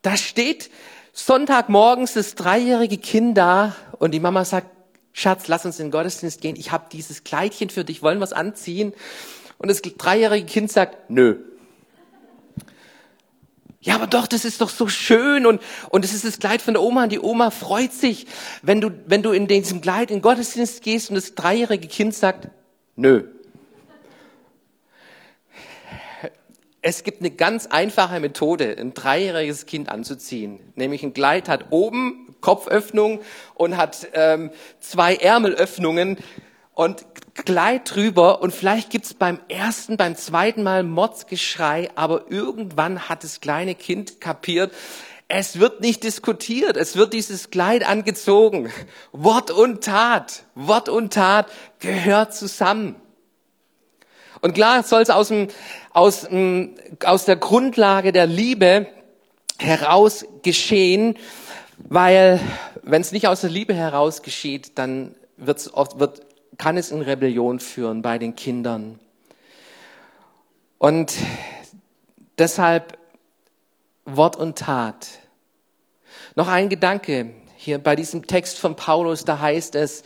Da 0.03 0.19
steht 0.19 0.69
Sonntagmorgens 1.15 2.13
das 2.13 2.35
dreijährige 2.35 2.99
Kind 2.99 3.39
da 3.39 3.75
und 3.99 4.11
die 4.11 4.21
Mama 4.21 4.45
sagt, 4.45 4.67
Schatz, 5.15 5.49
lass 5.49 5.65
uns 5.65 5.79
in 5.79 5.87
den 5.87 5.91
Gottesdienst 5.91 6.43
gehen. 6.43 6.57
Ich 6.57 6.71
habe 6.71 6.85
dieses 6.93 7.25
Kleidchen 7.25 7.71
für 7.71 7.85
dich, 7.85 8.03
wollen 8.03 8.21
was 8.21 8.35
anziehen? 8.35 8.93
Und 9.63 9.69
das 9.69 9.81
dreijährige 9.81 10.45
Kind 10.45 10.73
sagt, 10.73 11.09
nö. 11.09 11.37
Ja, 13.81 13.95
aber 13.95 14.07
doch, 14.07 14.27
das 14.27 14.45
ist 14.45 14.61
doch 14.61 14.69
so 14.69 14.89
schön 14.89 15.47
und, 15.47 15.61
und 15.89 16.05
es 16.05 16.15
ist 16.15 16.25
das 16.25 16.39
Kleid 16.39 16.63
von 16.63 16.75
der 16.75 16.83
Oma 16.83 17.05
und 17.05 17.13
die 17.13 17.19
Oma 17.19 17.51
freut 17.51 17.93
sich, 17.93 18.27
wenn 18.63 18.81
du, 18.81 18.91
wenn 19.07 19.23
du 19.23 19.33
in 19.33 19.49
diesem 19.49 19.81
Kleid 19.81 20.11
in 20.13 20.21
Gottesdienst 20.23 20.83
gehst 20.83 21.11
und 21.11 21.17
das 21.17 21.35
dreijährige 21.35 21.89
Kind 21.89 22.15
sagt, 22.15 22.49
nö. 22.95 23.25
Es 26.81 27.05
gibt 27.05 27.21
eine 27.21 27.31
ganz 27.31 27.67
einfache 27.67 28.19
Methode, 28.19 28.77
ein 28.79 28.95
dreijähriges 28.95 29.67
Kind 29.67 29.89
anzuziehen. 29.89 30.59
Nämlich 30.75 31.05
ein 31.05 31.13
Kleid 31.13 31.49
hat 31.49 31.67
oben 31.71 32.35
Kopföffnung 32.41 33.21
und 33.55 33.77
hat 33.77 34.09
ähm, 34.15 34.51
zwei 34.81 35.15
Ärmelöffnungen 35.15 36.19
und 36.75 37.05
Kleid 37.35 37.95
drüber 37.95 38.43
und 38.43 38.53
vielleicht 38.53 38.91
gibt's 38.91 39.15
beim 39.15 39.41
ersten, 39.49 39.97
beim 39.97 40.17
zweiten 40.17 40.63
Mal 40.63 40.83
Motzgeschrei, 40.83 41.91
aber 41.95 42.31
irgendwann 42.31 43.09
hat 43.09 43.25
das 43.25 43.41
kleine 43.41 43.75
Kind 43.75 44.21
kapiert, 44.21 44.73
es 45.35 45.59
wird 45.59 45.81
nicht 45.81 46.05
diskutiert, 46.05 46.77
es 46.77 46.95
wird 46.95 47.15
dieses 47.15 47.49
Kleid 47.49 47.89
angezogen. 47.89 48.71
Wort 49.13 49.51
und 49.51 49.83
Tat, 49.83 50.45
Wort 50.55 50.91
und 50.91 51.15
Tat 51.15 51.51
gehört 51.79 52.35
zusammen. 52.35 52.97
Und 54.43 54.53
klar 54.53 54.83
soll 54.83 55.01
es 55.01 55.09
aus, 55.09 55.29
dem, 55.29 55.49
aus, 55.95 56.27
aus 57.03 57.25
der 57.25 57.37
Grundlage 57.37 58.13
der 58.13 58.27
Liebe 58.27 58.89
heraus 59.59 60.27
geschehen, 60.43 61.17
weil 61.79 62.39
wenn 62.83 63.01
es 63.01 63.13
nicht 63.13 63.27
aus 63.27 63.41
der 63.41 63.51
Liebe 63.51 63.73
heraus 63.73 64.21
geschieht, 64.21 64.77
dann 64.77 65.15
wird's 65.39 65.73
oft, 65.73 65.99
wird 65.99 66.21
kann 66.59 66.77
es 66.77 66.91
in 66.91 67.03
Rebellion 67.03 67.61
führen 67.61 68.03
bei 68.03 68.19
den 68.19 68.37
Kindern. 68.37 68.99
Und 70.79 71.15
deshalb 72.39 72.99
Wort 74.05 74.37
und 74.37 74.59
Tat. 74.59 75.09
Noch 76.35 76.49
ein 76.49 76.69
Gedanke 76.69 77.31
hier 77.57 77.79
bei 77.79 77.95
diesem 77.95 78.27
Text 78.27 78.59
von 78.59 78.75
Paulus, 78.75 79.25
da 79.25 79.39
heißt 79.39 79.77
es, 79.77 80.03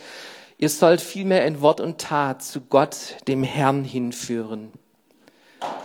Ihr 0.59 0.69
sollt 0.69 1.01
vielmehr 1.01 1.45
in 1.45 1.61
Wort 1.61 1.79
und 1.79 1.99
Tat 2.01 2.41
zu 2.41 2.61
Gott, 2.61 3.17
dem 3.27 3.43
Herrn, 3.43 3.83
hinführen. 3.83 4.71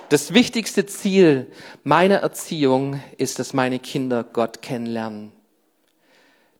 Das 0.08 0.32
wichtigste 0.32 0.86
Ziel 0.86 1.50
meiner 1.84 2.16
Erziehung 2.16 3.02
ist, 3.18 3.38
dass 3.38 3.52
meine 3.52 3.78
Kinder 3.78 4.24
Gott 4.24 4.62
kennenlernen. 4.62 5.32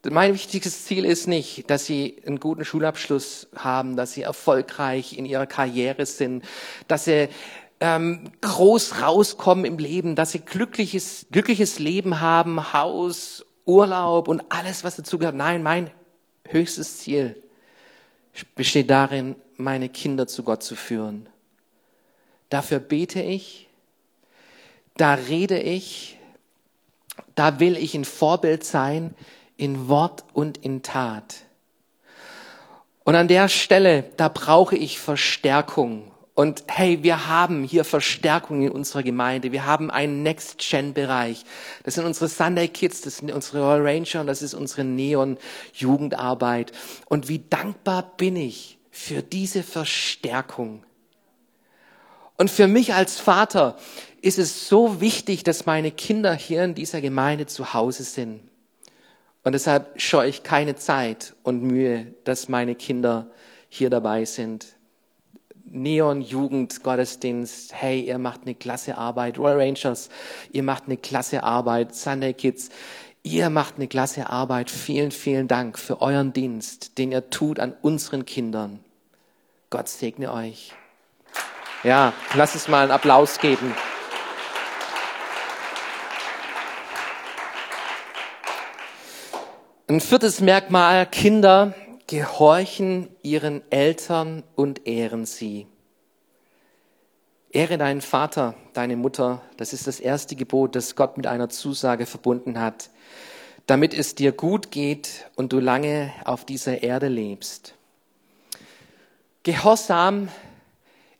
Mein 0.09 0.33
wichtigstes 0.33 0.83
Ziel 0.83 1.05
ist 1.05 1.27
nicht, 1.27 1.69
dass 1.69 1.85
sie 1.85 2.21
einen 2.25 2.41
guten 2.41 2.65
Schulabschluss 2.65 3.47
haben, 3.55 3.95
dass 3.95 4.11
sie 4.11 4.23
erfolgreich 4.23 5.17
in 5.17 5.25
ihrer 5.25 5.47
Karriere 5.47 6.05
sind, 6.05 6.43
dass 6.89 7.05
sie 7.05 7.29
ähm, 7.79 8.31
groß 8.41 9.01
rauskommen 9.01 9.63
im 9.63 9.77
Leben, 9.77 10.15
dass 10.15 10.33
sie 10.33 10.39
glückliches, 10.39 11.25
glückliches 11.31 11.79
Leben 11.79 12.19
haben, 12.19 12.73
Haus, 12.73 13.45
Urlaub 13.65 14.27
und 14.27 14.43
alles, 14.49 14.83
was 14.83 14.97
dazu 14.97 15.17
gehört. 15.17 15.35
Nein, 15.35 15.63
mein 15.63 15.89
höchstes 16.49 16.97
Ziel 16.97 17.41
besteht 18.55 18.89
darin, 18.89 19.37
meine 19.55 19.87
Kinder 19.87 20.27
zu 20.27 20.43
Gott 20.43 20.63
zu 20.63 20.75
führen. 20.75 21.29
Dafür 22.49 22.79
bete 22.79 23.21
ich, 23.21 23.69
da 24.97 25.13
rede 25.13 25.59
ich, 25.59 26.19
da 27.35 27.61
will 27.61 27.77
ich 27.77 27.95
ein 27.95 28.05
Vorbild 28.05 28.65
sein 28.65 29.15
in 29.57 29.87
Wort 29.87 30.23
und 30.33 30.57
in 30.57 30.81
Tat. 30.81 31.35
Und 33.03 33.15
an 33.15 33.27
der 33.27 33.49
Stelle, 33.49 34.05
da 34.17 34.29
brauche 34.29 34.75
ich 34.75 34.99
Verstärkung. 34.99 36.11
Und 36.35 36.63
hey, 36.67 37.03
wir 37.03 37.27
haben 37.27 37.63
hier 37.63 37.83
Verstärkung 37.83 38.63
in 38.63 38.71
unserer 38.71 39.03
Gemeinde. 39.03 39.51
Wir 39.51 39.65
haben 39.65 39.91
einen 39.91 40.23
Next-Gen-Bereich. 40.23 41.43
Das 41.83 41.93
sind 41.93 42.05
unsere 42.05 42.27
Sunday 42.27 42.67
Kids, 42.67 43.01
das 43.01 43.17
sind 43.17 43.31
unsere 43.31 43.59
Royal 43.59 43.81
Ranger 43.81 44.21
und 44.21 44.27
das 44.27 44.41
ist 44.41 44.55
unsere 44.55 44.83
Neon-Jugendarbeit. 44.83 46.71
Und 47.05 47.27
wie 47.27 47.39
dankbar 47.39 48.13
bin 48.17 48.35
ich 48.35 48.79
für 48.89 49.21
diese 49.21 49.61
Verstärkung. 49.61 50.83
Und 52.37 52.49
für 52.49 52.67
mich 52.67 52.93
als 52.95 53.19
Vater 53.19 53.77
ist 54.21 54.39
es 54.39 54.67
so 54.67 55.01
wichtig, 55.01 55.43
dass 55.43 55.67
meine 55.67 55.91
Kinder 55.91 56.33
hier 56.33 56.63
in 56.63 56.73
dieser 56.73 57.01
Gemeinde 57.01 57.45
zu 57.45 57.73
Hause 57.73 58.03
sind. 58.03 58.39
Und 59.43 59.51
deshalb 59.51 59.99
scheue 59.99 60.29
ich 60.29 60.43
keine 60.43 60.75
Zeit 60.75 61.35
und 61.43 61.63
Mühe, 61.63 62.13
dass 62.23 62.47
meine 62.47 62.75
Kinder 62.75 63.27
hier 63.69 63.89
dabei 63.89 64.25
sind. 64.25 64.67
Neon 65.65 66.21
Jugend 66.21 66.83
Gottesdienst, 66.83 67.73
hey, 67.73 68.01
ihr 68.01 68.19
macht 68.19 68.41
eine 68.43 68.55
klasse 68.55 68.97
Arbeit. 68.97 69.39
Royal 69.39 69.59
Rangers, 69.59 70.09
ihr 70.51 70.63
macht 70.63 70.83
eine 70.85 70.97
klasse 70.97 71.43
Arbeit. 71.43 71.95
Sunday 71.95 72.33
Kids, 72.33 72.69
ihr 73.23 73.49
macht 73.49 73.75
eine 73.75 73.87
klasse 73.87 74.29
Arbeit. 74.29 74.69
Vielen, 74.69 75.11
vielen 75.11 75.47
Dank 75.47 75.79
für 75.79 76.01
euren 76.01 76.31
Dienst, 76.31 76.97
den 76.97 77.11
ihr 77.11 77.29
tut 77.29 77.59
an 77.59 77.73
unseren 77.81 78.25
Kindern. 78.25 78.79
Gott 79.71 79.89
segne 79.89 80.31
euch. 80.31 80.73
Ja, 81.83 82.13
lass 82.35 82.55
es 82.55 82.67
mal 82.67 82.83
einen 82.83 82.91
Applaus 82.91 83.39
geben. 83.39 83.73
Ein 89.93 90.01
viertes 90.01 90.41
Merkmal, 90.41 91.05
Kinder 91.05 91.75
gehorchen 92.07 93.09
ihren 93.21 93.61
Eltern 93.71 94.41
und 94.55 94.87
ehren 94.87 95.27
sie. 95.27 95.67
Ehre 97.51 97.77
deinen 97.77 98.01
Vater, 98.01 98.55
deine 98.73 98.95
Mutter, 98.95 99.43
das 99.57 99.71
ist 99.71 99.85
das 99.85 99.99
erste 99.99 100.35
Gebot, 100.35 100.75
das 100.75 100.95
Gott 100.95 101.15
mit 101.15 101.27
einer 101.27 101.49
Zusage 101.49 102.07
verbunden 102.07 102.59
hat, 102.59 102.89
damit 103.67 103.93
es 103.93 104.15
dir 104.15 104.31
gut 104.31 104.71
geht 104.71 105.29
und 105.35 105.53
du 105.53 105.59
lange 105.59 106.11
auf 106.25 106.43
dieser 106.43 106.81
Erde 106.81 107.07
lebst. 107.07 107.75
Gehorsam 109.43 110.29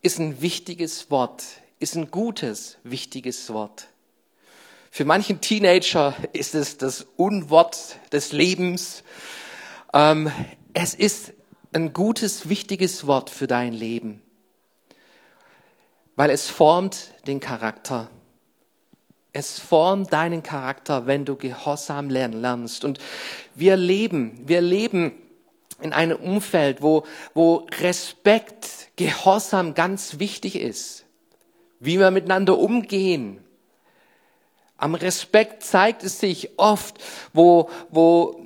ist 0.01 0.17
ein 0.17 0.41
wichtiges 0.41 1.11
Wort, 1.11 1.43
ist 1.77 1.95
ein 1.95 2.09
gutes, 2.09 2.79
wichtiges 2.83 3.53
Wort. 3.53 3.89
Für 4.95 5.05
manchen 5.05 5.41
Teenager 5.41 6.15
ist 6.33 6.53
es 6.53 6.77
das 6.77 7.07
Unwort 7.15 7.97
des 8.11 8.31
Lebens. 8.31 9.03
Ähm, 9.91 10.31
es 10.75 10.93
ist 10.93 11.33
ein 11.71 11.93
gutes, 11.93 12.47
wichtiges 12.47 13.07
Wort 13.07 13.31
für 13.31 13.47
dein 13.47 13.73
Leben, 13.73 14.21
weil 16.15 16.29
es 16.29 16.47
formt 16.47 17.15
den 17.25 17.39
Charakter. 17.39 18.11
Es 19.31 19.57
formt 19.57 20.13
deinen 20.13 20.43
Charakter, 20.43 21.07
wenn 21.07 21.25
du 21.25 21.37
Gehorsam 21.37 22.11
lernen 22.11 22.39
lernst. 22.39 22.85
Und 22.85 22.99
wir 23.55 23.75
leben, 23.75 24.43
wir 24.45 24.61
leben 24.61 25.13
in 25.81 25.91
einem 25.91 26.17
Umfeld, 26.17 26.83
wo, 26.83 27.03
wo 27.33 27.67
Respekt, 27.79 28.91
Gehorsam 28.95 29.73
ganz 29.73 30.19
wichtig 30.19 30.55
ist. 30.55 31.03
Wie 31.79 31.97
wir 31.97 32.11
miteinander 32.11 32.59
umgehen. 32.59 33.42
Am 34.83 34.95
Respekt 34.95 35.63
zeigt 35.63 36.03
es 36.03 36.19
sich 36.19 36.59
oft, 36.59 37.01
wo, 37.31 37.69
wo 37.89 38.41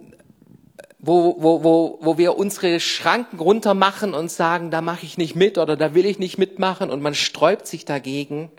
wo, 1.00 1.36
wo, 1.40 1.64
wo, 1.64 1.98
wo 2.02 2.18
wir 2.18 2.38
unsere 2.38 2.80
Schranken 2.80 3.40
runter 3.40 3.74
machen 3.74 4.14
und 4.14 4.30
sagen, 4.30 4.70
da 4.70 4.82
mache 4.82 5.06
ich 5.06 5.18
nicht 5.18 5.36
mit 5.36 5.58
oder 5.58 5.76
da 5.76 5.96
will 5.96 6.06
ich 6.06 6.20
nicht 6.20 6.38
mitmachen 6.38 6.92
und 6.92 7.02
man 7.02 7.16
sträubt 7.16 7.66
sich 7.66 7.86
dagegen. 7.86 8.52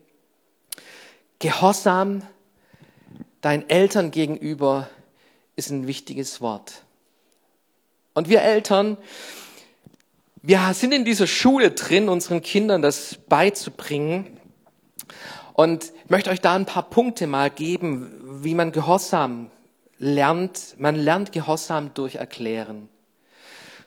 Gehorsam 1.39 2.23
deinen 3.43 3.69
Eltern 3.69 4.11
gegenüber 4.11 4.89
ist 5.55 5.71
ein 5.71 5.87
wichtiges 5.87 6.41
Wort. 6.41 6.83
Und 8.15 8.29
wir 8.29 8.43
Eltern, 8.43 8.97
wir 10.43 10.73
sind 10.75 10.93
in 10.93 11.05
dieser 11.05 11.27
Schule 11.27 11.73
drin, 11.73 12.09
unseren 12.09 12.41
Kindern 12.41 12.83
das 12.83 13.19
beizubringen. 13.29 14.38
Und 15.59 15.93
ich 16.05 16.09
möchte 16.09 16.31
euch 16.31 16.41
da 16.41 16.55
ein 16.55 16.67
paar 16.67 16.89
Punkte 16.89 17.27
mal 17.27 17.51
geben, 17.51 18.45
wie 18.45 18.55
man 18.55 18.71
Gehorsam 18.71 19.51
lernt, 19.99 20.77
man 20.79 20.95
lernt 20.95 21.33
Gehorsam 21.33 21.93
durch 21.95 22.15
Erklären. 22.15 22.89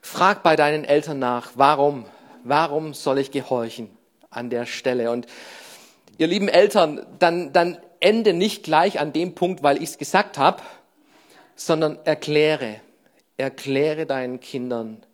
Frag 0.01 0.43
bei 0.43 0.57
deinen 0.57 0.84
Eltern 0.84 1.19
nach, 1.19 1.51
warum, 1.55 2.03
warum 2.43 2.93
soll 2.93 3.19
ich 3.19 3.31
gehorchen 3.31 3.89
an 4.29 4.49
der 4.49 4.65
Stelle? 4.65 5.12
Und 5.12 5.27
ihr 6.17 6.27
lieben 6.27 6.49
Eltern, 6.49 7.05
dann, 7.19 7.53
dann 7.53 7.77
ende 8.01 8.34
nicht 8.34 8.63
gleich 8.63 8.99
an 8.99 9.13
dem 9.13 9.34
Punkt, 9.34 9.63
weil 9.63 9.77
ich 9.77 9.91
es 9.91 9.97
gesagt 9.97 10.38
habe, 10.38 10.62
sondern 11.55 11.99
erkläre, 12.03 12.81
erkläre 13.38 14.05
deinen 14.05 14.41
Kindern, 14.41 15.05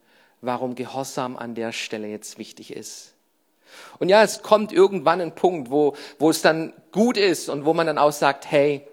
warum 0.41 0.73
Gehorsam 0.73 1.37
an 1.37 1.53
der 1.53 1.71
Stelle 1.71 2.07
jetzt 2.07 2.39
wichtig 2.39 2.75
ist. 2.75 3.13
Und 3.99 4.09
ja, 4.09 4.23
es 4.23 4.41
kommt 4.41 4.71
irgendwann 4.71 5.21
ein 5.21 5.35
Punkt, 5.35 5.69
wo, 5.71 5.95
wo 6.19 6.29
es 6.29 6.41
dann 6.41 6.73
gut 6.91 7.17
ist 7.17 7.49
und 7.49 7.65
wo 7.65 7.73
man 7.73 7.87
dann 7.87 7.97
auch 7.97 8.11
sagt, 8.11 8.49
hey, 8.49 8.87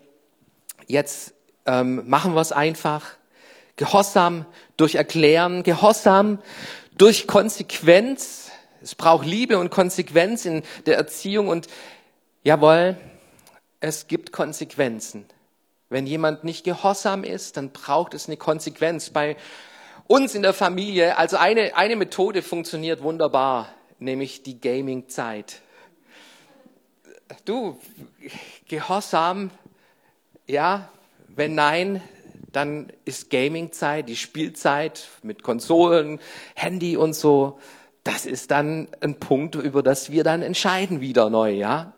jetzt 0.87 1.35
ähm, 1.67 2.09
machen 2.09 2.35
wir 2.35 2.41
es 2.41 2.53
einfach. 2.53 3.03
Gehorsam 3.77 4.47
durch 4.77 4.95
Erklären, 4.95 5.63
Gehorsam 5.63 6.39
durch 6.97 7.27
Konsequenz. 7.27 8.51
Es 8.83 8.95
braucht 8.95 9.27
Liebe 9.27 9.59
und 9.59 9.71
Konsequenz 9.71 10.45
in 10.45 10.63
der 10.87 10.97
Erziehung 10.97 11.49
und 11.49 11.67
jawohl, 12.43 12.97
es 13.81 14.07
gibt 14.07 14.33
Konsequenzen. 14.33 15.27
Wenn 15.91 16.07
jemand 16.07 16.45
nicht 16.45 16.65
gehorsam 16.65 17.25
ist, 17.25 17.57
dann 17.57 17.71
braucht 17.71 18.15
es 18.15 18.27
eine 18.27 18.37
Konsequenz. 18.37 19.11
Bei 19.11 19.37
uns 20.07 20.35
in 20.35 20.43
der 20.43 20.55
Familie, 20.55 21.19
also 21.19 21.37
eine, 21.37 21.77
eine 21.77 21.97
Methode 21.97 22.43
funktioniert 22.43 23.03
wunderbar, 23.03 23.69
nämlich 24.05 24.43
die 24.43 24.61
Gaming-Zeit. 24.61 25.61
Du, 27.45 27.79
Gehorsam, 28.69 29.51
ja, 30.47 30.89
wenn 31.29 31.55
nein, 31.55 32.03
dann 32.53 32.93
ist 33.05 33.31
Gaming-Zeit, 33.31 34.09
die 34.09 34.17
Spielzeit 34.17 35.09
mit 35.23 35.43
Konsolen, 35.43 36.21
Handy 36.55 36.97
und 36.97 37.15
so, 37.15 37.59
das 38.05 38.27
ist 38.27 38.51
dann 38.51 38.89
ein 39.01 39.19
Punkt, 39.19 39.55
über 39.55 39.83
das 39.83 40.11
wir 40.13 40.25
dann 40.25 40.43
entscheiden 40.43 41.01
wieder 41.01 41.31
neu, 41.31 41.53
ja. 41.53 41.95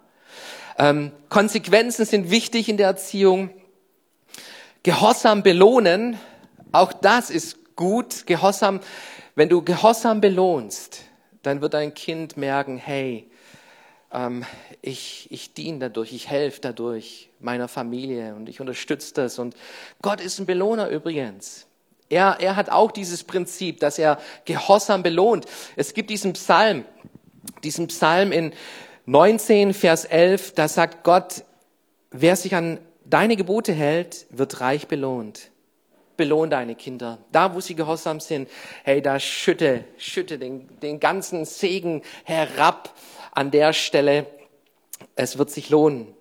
Ähm, 0.79 1.11
Konsequenzen 1.29 2.05
sind 2.05 2.31
wichtig 2.31 2.69
in 2.69 2.77
der 2.77 2.87
Erziehung. 2.87 3.51
Gehorsam 4.83 5.43
belohnen, 5.43 6.19
auch 6.71 6.93
das 6.93 7.31
ist 7.31 7.75
gut. 7.75 8.27
Gehorsam, 8.27 8.81
wenn 9.35 9.49
du 9.49 9.63
Gehorsam 9.63 10.21
belohnst, 10.21 11.06
dann 11.47 11.61
wird 11.61 11.75
dein 11.75 11.95
Kind 11.95 12.37
merken, 12.37 12.77
hey, 12.77 13.31
ähm, 14.13 14.45
ich, 14.83 15.29
ich 15.31 15.55
diene 15.55 15.79
dadurch, 15.79 16.13
ich 16.13 16.29
helfe 16.29 16.61
dadurch 16.61 17.31
meiner 17.39 17.69
Familie 17.69 18.35
und 18.35 18.49
ich 18.49 18.61
unterstütze 18.61 19.15
das. 19.15 19.39
Und 19.39 19.55
Gott 20.03 20.21
ist 20.21 20.39
ein 20.39 20.47
Belohner 20.47 20.89
übrigens. 20.89 21.67
Er, 22.09 22.39
er 22.41 22.57
hat 22.57 22.71
auch 22.71 22.91
dieses 22.91 23.25
Prinzip, 23.25 23.81
dass 23.81 23.99
er 23.99 24.19
Gehorsam 24.45 25.03
belohnt. 25.03 25.47
Es 25.77 25.95
gibt 25.95 26.11
diesen 26.11 26.33
Psalm, 26.33 26.85
diesen 27.63 27.89
Psalm 27.89 28.33
in 28.33 28.53
19, 29.07 29.73
Vers 29.73 30.05
11, 30.05 30.55
da 30.55 30.67
sagt 30.67 31.05
Gott, 31.05 31.45
wer 32.11 32.35
sich 32.35 32.57
an 32.57 32.79
deine 33.05 33.37
Gebote 33.37 33.73
hält, 33.73 34.27
wird 34.31 34.61
reich 34.61 34.89
belohnt. 34.89 35.51
Belohn 36.17 36.51
deine 36.51 36.75
Kinder. 36.75 37.19
Da, 37.33 37.55
wo 37.55 37.61
sie 37.61 37.75
gehorsam 37.75 38.21
sind, 38.21 38.49
hey, 38.85 39.03
da 39.03 39.21
schütte, 39.21 39.85
schütte 39.99 40.39
den, 40.39 40.81
den 40.81 41.01
ganzen 41.01 41.45
Segen 41.45 42.03
herab 42.25 42.95
an 43.33 43.51
der 43.51 43.73
Stelle. 43.73 44.27
Es 45.15 45.39
wird 45.39 45.51
sich 45.51 45.71
lohnen. 45.71 46.15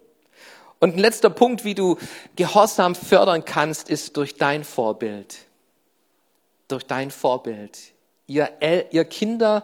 Und 0.79 0.95
ein 0.95 0.99
letzter 0.99 1.29
Punkt, 1.29 1.63
wie 1.63 1.73
du 1.73 1.97
Gehorsam 2.35 2.95
fördern 2.95 3.45
kannst, 3.45 3.89
ist 3.89 4.17
durch 4.17 4.35
dein 4.35 4.63
Vorbild. 4.63 5.37
Durch 6.67 6.85
dein 6.85 7.11
Vorbild. 7.11 7.79
Ihr, 8.27 8.51
El 8.59 8.85
ihr 8.91 9.05
Kinder 9.05 9.63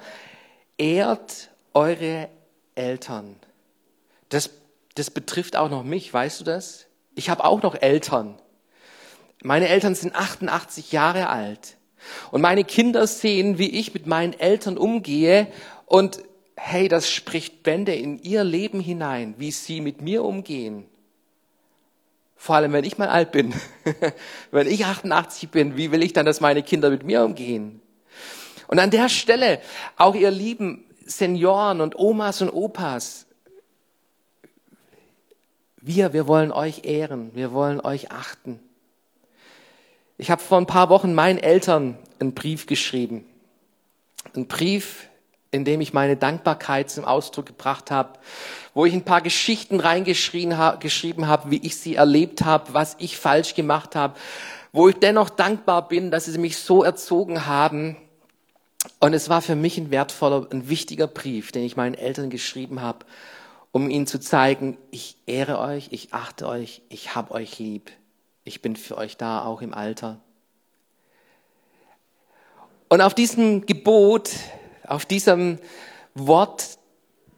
ehrt 0.78 1.50
eure 1.74 2.30
Eltern. 2.76 3.36
Das, 4.30 4.50
das 4.96 5.12
betrifft 5.12 5.56
auch 5.56 5.70
noch 5.70 5.84
mich, 5.84 6.14
weißt 6.14 6.40
du 6.40 6.44
das? 6.44 6.88
Ich 7.16 7.30
habe 7.30 7.44
auch 7.44 7.62
noch 7.62 7.76
Eltern. 7.76 8.41
Meine 9.44 9.70
Eltern 9.70 9.96
sind 9.96 10.16
88 10.16 10.92
Jahre 10.92 11.30
alt. 11.30 11.78
Und 12.32 12.42
meine 12.42 12.64
Kinder 12.64 13.06
sehen, 13.08 13.58
wie 13.58 13.70
ich 13.70 13.94
mit 13.94 14.08
meinen 14.08 14.34
Eltern 14.34 14.78
umgehe. 14.78 15.48
Und 15.86 16.20
hey, 16.56 16.88
das 16.88 17.10
spricht 17.10 17.64
Bände 17.64 17.94
in 17.94 18.20
ihr 18.20 18.44
Leben 18.44 18.80
hinein, 18.80 19.36
wie 19.38 19.52
sie 19.52 19.82
mit 19.82 20.02
mir 20.02 20.24
umgehen. 20.24 20.86
Vor 22.36 22.56
allem, 22.56 22.74
wenn 22.74 22.86
ich 22.86 22.98
mal 22.98 23.10
alt 23.10 23.32
bin. 23.32 23.54
wenn 24.52 24.68
ich 24.68 24.86
88 24.86 25.50
bin, 25.50 25.78
wie 25.78 25.92
will 25.92 26.02
ich 26.02 26.14
dann, 26.14 26.26
dass 26.26 26.42
meine 26.42 26.64
Kinder 26.64 26.89
mit 26.89 27.04
mir 27.04 27.24
umgehen? 27.24 27.82
Und 28.68 28.80
an 28.80 28.89
der 28.89 29.10
Stelle, 29.10 29.62
auch 29.98 30.16
ihr 30.16 30.32
lieben 30.32 30.86
Senioren 31.06 31.82
und 31.82 31.98
Omas 31.98 32.42
und 32.42 32.50
Opas, 32.50 33.26
wir, 35.82 36.14
wir 36.14 36.28
wollen 36.28 36.52
euch 36.52 36.86
ehren, 36.86 37.32
wir 37.34 37.52
wollen 37.52 37.82
euch 37.82 38.12
achten. 38.12 38.60
Ich 40.22 40.30
habe 40.30 40.39
vor 40.39 40.59
ein 40.59 40.67
paar 40.67 40.89
Wochen 40.89 41.15
meinen 41.15 41.39
Eltern 41.39 41.97
einen 42.19 42.36
Brief 42.36 42.67
geschrieben. 42.67 43.26
Ein 44.36 44.45
Brief, 44.45 45.07
in 45.49 45.65
dem 45.65 45.82
ich 45.82 45.93
meine 45.93 46.15
Dankbarkeit 46.15 46.91
zum 46.91 47.05
Ausdruck 47.05 47.47
gebracht 47.47 47.89
habe, 47.89 48.19
wo 48.76 48.86
ich 48.86 48.93
ein 48.93 49.03
paar 49.03 49.22
Geschichten 49.22 49.80
reingeschrieben 49.80 50.59
habe, 50.59 51.49
wie 51.49 51.65
ich 51.65 51.76
sie 51.76 51.95
erlebt 51.95 52.45
habe, 52.45 52.72
was 52.76 52.97
ich 52.99 53.17
falsch 53.17 53.55
gemacht 53.55 53.95
habe, 53.95 54.13
wo 54.72 54.88
ich 54.89 54.95
dennoch 54.97 55.32
dankbar 55.32 55.88
bin, 55.88 56.11
dass 56.11 56.26
sie 56.26 56.38
mich 56.38 56.57
so 56.57 56.84
erzogen 56.84 57.47
haben. 57.47 57.97
Und 58.99 59.15
es 59.15 59.28
war 59.28 59.41
für 59.41 59.55
mich 59.55 59.80
ein 59.80 59.89
wertvoller, 59.89 60.45
ein 60.51 60.69
wichtiger 60.69 61.07
Brief, 61.07 61.51
den 61.51 61.63
ich 61.63 61.78
meinen 61.78 61.95
Eltern 61.95 62.30
geschrieben 62.30 62.84
habe, 62.84 63.07
um 63.72 63.89
ihnen 63.89 64.05
zu 64.05 64.19
zeigen, 64.19 64.78
ich 64.91 65.17
ehre 65.26 65.57
euch, 65.57 65.88
ich 65.89 66.13
achte 66.13 66.47
euch, 66.47 66.84
ich 66.89 67.15
hab 67.15 67.32
euch 67.32 67.57
lieb. 67.57 67.89
Ich 68.44 68.62
bin 68.62 68.76
für 68.76 68.98
euch 68.98 69.18
da, 69.18 69.46
auch 69.46 69.62
im 69.62 69.74
Alter. 69.74 70.20
Und 72.89 73.02
auf 73.02 73.14
diesem 73.14 73.66
Gebot, 73.66 74.32
auf 74.86 75.06
diesem 75.06 75.60
Wort, 76.16 76.78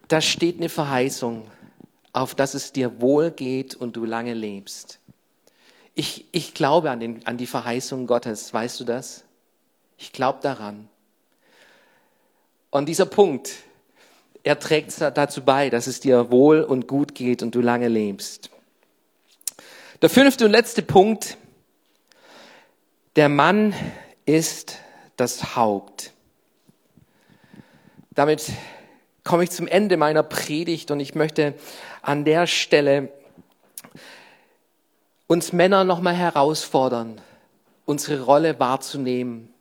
da 0.07 0.21
steht 0.21 0.57
eine 0.57 0.69
Verheißung, 0.69 1.45
auf 2.13 2.35
dass 2.35 2.53
es 2.53 2.71
dir 2.71 3.01
wohl 3.01 3.31
geht 3.31 3.75
und 3.75 3.95
du 3.95 4.05
lange 4.05 4.33
lebst. 4.33 4.99
Ich, 5.95 6.25
ich 6.31 6.53
glaube 6.53 6.89
an, 6.89 6.99
den, 6.99 7.27
an 7.27 7.37
die 7.37 7.45
Verheißung 7.45 8.07
Gottes, 8.07 8.53
weißt 8.53 8.79
du 8.79 8.83
das? 8.83 9.23
Ich 9.97 10.11
glaube 10.11 10.39
daran. 10.41 10.89
Und 12.71 12.87
dieser 12.87 13.05
Punkt, 13.05 13.51
er 14.43 14.59
trägt 14.59 14.99
dazu 14.99 15.43
bei, 15.43 15.69
dass 15.69 15.85
es 15.85 15.99
dir 15.99 16.31
wohl 16.31 16.61
und 16.61 16.87
gut 16.87 17.13
geht 17.13 17.43
und 17.43 17.53
du 17.53 17.61
lange 17.61 17.87
lebst. 17.87 18.49
Der 20.03 20.09
fünfte 20.09 20.43
und 20.43 20.51
letzte 20.51 20.81
Punkt. 20.81 21.37
Der 23.15 23.29
Mann 23.29 23.73
ist 24.25 24.77
das 25.15 25.55
Haupt. 25.55 26.11
Damit 28.11 28.51
komme 29.23 29.45
ich 29.45 29.51
zum 29.51 29.65
Ende 29.65 29.95
meiner 29.95 30.21
Predigt 30.21 30.91
und 30.91 30.99
ich 30.99 31.15
möchte 31.15 31.53
an 32.01 32.25
der 32.25 32.47
Stelle 32.47 33.13
uns 35.27 35.53
Männer 35.53 35.85
nochmal 35.85 36.15
herausfordern, 36.15 37.21
unsere 37.85 38.23
Rolle 38.23 38.59
wahrzunehmen. 38.59 39.53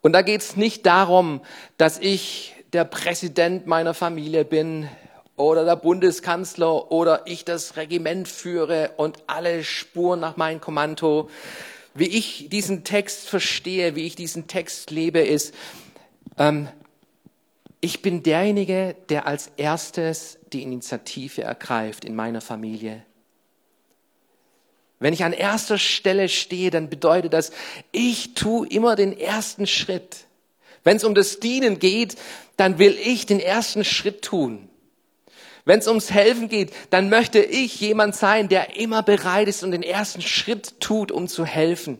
Und 0.00 0.14
da 0.14 0.22
geht 0.22 0.40
es 0.40 0.56
nicht 0.56 0.86
darum, 0.86 1.42
dass 1.76 1.98
ich 1.98 2.54
der 2.72 2.86
Präsident 2.86 3.66
meiner 3.66 3.92
Familie 3.92 4.46
bin, 4.46 4.88
oder 5.40 5.64
der 5.64 5.76
Bundeskanzler 5.76 6.92
oder 6.92 7.22
ich 7.26 7.44
das 7.44 7.76
Regiment 7.76 8.28
führe 8.28 8.92
und 8.96 9.18
alle 9.26 9.64
Spuren 9.64 10.20
nach 10.20 10.36
meinem 10.36 10.60
Kommando. 10.60 11.30
Wie 11.94 12.08
ich 12.08 12.48
diesen 12.50 12.84
Text 12.84 13.28
verstehe, 13.28 13.96
wie 13.96 14.06
ich 14.06 14.14
diesen 14.14 14.46
Text 14.46 14.90
lebe, 14.90 15.20
ist, 15.20 15.54
ähm, 16.38 16.68
ich 17.80 18.02
bin 18.02 18.22
derjenige, 18.22 18.94
der 19.08 19.26
als 19.26 19.50
erstes 19.56 20.38
die 20.52 20.62
Initiative 20.62 21.42
ergreift 21.42 22.04
in 22.04 22.14
meiner 22.14 22.42
Familie. 22.42 23.02
Wenn 24.98 25.14
ich 25.14 25.24
an 25.24 25.32
erster 25.32 25.78
Stelle 25.78 26.28
stehe, 26.28 26.70
dann 26.70 26.90
bedeutet 26.90 27.32
das, 27.32 27.52
ich 27.90 28.34
tue 28.34 28.68
immer 28.68 28.96
den 28.96 29.18
ersten 29.18 29.66
Schritt. 29.66 30.26
Wenn 30.84 30.98
es 30.98 31.04
um 31.04 31.14
das 31.14 31.40
Dienen 31.40 31.78
geht, 31.78 32.16
dann 32.58 32.78
will 32.78 32.96
ich 33.02 33.24
den 33.24 33.40
ersten 33.40 33.84
Schritt 33.84 34.22
tun. 34.22 34.69
Wenn 35.64 35.78
es 35.78 35.88
ums 35.88 36.10
Helfen 36.10 36.48
geht, 36.48 36.72
dann 36.90 37.08
möchte 37.10 37.40
ich 37.40 37.80
jemand 37.80 38.14
sein, 38.14 38.48
der 38.48 38.76
immer 38.76 39.02
bereit 39.02 39.48
ist 39.48 39.62
und 39.62 39.72
den 39.72 39.82
ersten 39.82 40.22
Schritt 40.22 40.80
tut, 40.80 41.12
um 41.12 41.28
zu 41.28 41.44
helfen. 41.44 41.98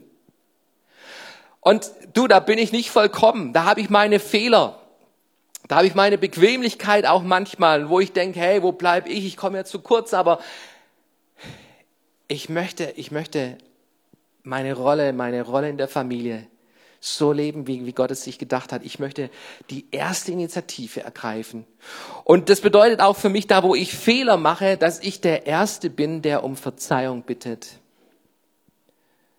Und 1.61 1.91
du, 2.15 2.27
da 2.27 2.41
bin 2.41 2.59
ich 2.59 2.73
nicht 2.73 2.91
vollkommen. 2.91 3.53
Da 3.53 3.65
habe 3.65 3.81
ich 3.81 3.91
meine 3.91 4.19
Fehler. 4.19 4.81
Da 5.69 5.77
habe 5.77 5.87
ich 5.87 5.95
meine 5.95 6.19
Bequemlichkeit 6.19 7.07
auch 7.07 7.23
manchmal, 7.23 7.89
wo 7.91 8.01
ich 8.01 8.13
denke, 8.13 8.41
hey, 8.41 8.63
wo 8.63 8.73
bleib 8.73 9.07
ich? 9.07 9.27
Ich 9.27 9.37
komme 9.37 9.59
ja 9.59 9.65
zu 9.65 9.81
kurz, 9.81 10.15
aber 10.15 10.41
ich 12.29 12.49
möchte, 12.49 12.93
ich 12.97 13.11
möchte 13.11 13.59
meine 14.43 14.73
Rolle, 14.73 15.13
meine 15.13 15.43
Rolle 15.43 15.69
in 15.69 15.77
der 15.77 15.89
Familie 15.89 16.47
so 17.01 17.33
leben, 17.33 17.67
wie, 17.67 17.87
wie 17.87 17.93
Gott 17.93 18.11
es 18.11 18.25
sich 18.25 18.39
gedacht 18.39 18.73
hat. 18.73 18.85
Ich 18.85 18.99
möchte 18.99 19.31
die 19.71 19.87
erste 19.91 20.33
Initiative 20.33 21.03
ergreifen. 21.03 21.67
Und 22.25 22.51
das 22.51 22.61
bedeutet 22.61 23.01
auch 23.01 23.17
für 23.17 23.31
mich, 23.31 23.47
da 23.47 23.63
wo 23.63 23.75
ich 23.75 23.95
Fehler 23.95 24.37
mache, 24.37 24.77
dass 24.77 25.01
ich 25.01 25.23
der 25.23 25.47
Erste 25.47 25.89
bin, 25.89 26.21
der 26.21 26.45
um 26.45 26.57
Verzeihung 26.57 27.23
bittet. 27.23 27.69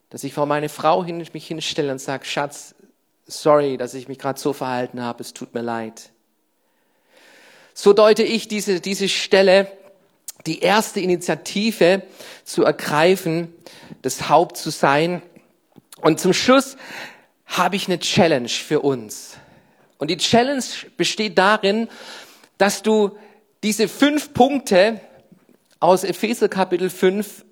Dass 0.10 0.24
ich 0.24 0.34
vor 0.34 0.48
meine 0.48 0.70
Frau 0.70 1.06
hin, 1.06 1.26
mich 1.34 1.48
hinstelle 1.48 1.92
und 1.92 2.00
sage, 2.00 2.26
Schatz, 2.26 2.74
sorry, 3.28 3.78
dass 3.78 3.94
ich 3.94 4.08
mich 4.08 4.18
gerade 4.18 4.40
so 4.40 4.54
verhalten 4.54 5.02
habe, 5.02 5.22
es 5.22 5.34
tut 5.34 5.54
mir 5.54 5.62
leid. 5.62 6.10
So 7.76 7.94
deute 7.94 8.24
ich 8.24 8.48
diese, 8.48 8.82
diese 8.82 9.08
Stelle, 9.08 9.72
die 10.48 10.60
erste 10.60 11.00
Initiative 11.00 12.02
zu 12.44 12.64
ergreifen, 12.64 13.54
das 14.02 14.30
Haupt 14.30 14.58
zu 14.58 14.72
sein. 14.72 15.22
Und 16.02 16.20
zum 16.20 16.34
Schluss 16.34 16.78
habe 17.58 17.76
ich 17.76 17.88
eine 17.88 18.00
Challenge 18.00 18.50
für 18.50 18.80
uns. 18.80 19.38
Und 19.98 20.10
die 20.10 20.18
Challenge 20.18 20.64
besteht 20.98 21.38
darin, 21.38 21.88
dass 22.58 22.82
du 22.82 23.18
diese 23.64 23.88
fünf 23.88 24.34
Punkte 24.34 25.02
aus 25.80 26.04
Epheser 26.04 26.50
Kapitel 26.50 26.90
5 26.90 27.46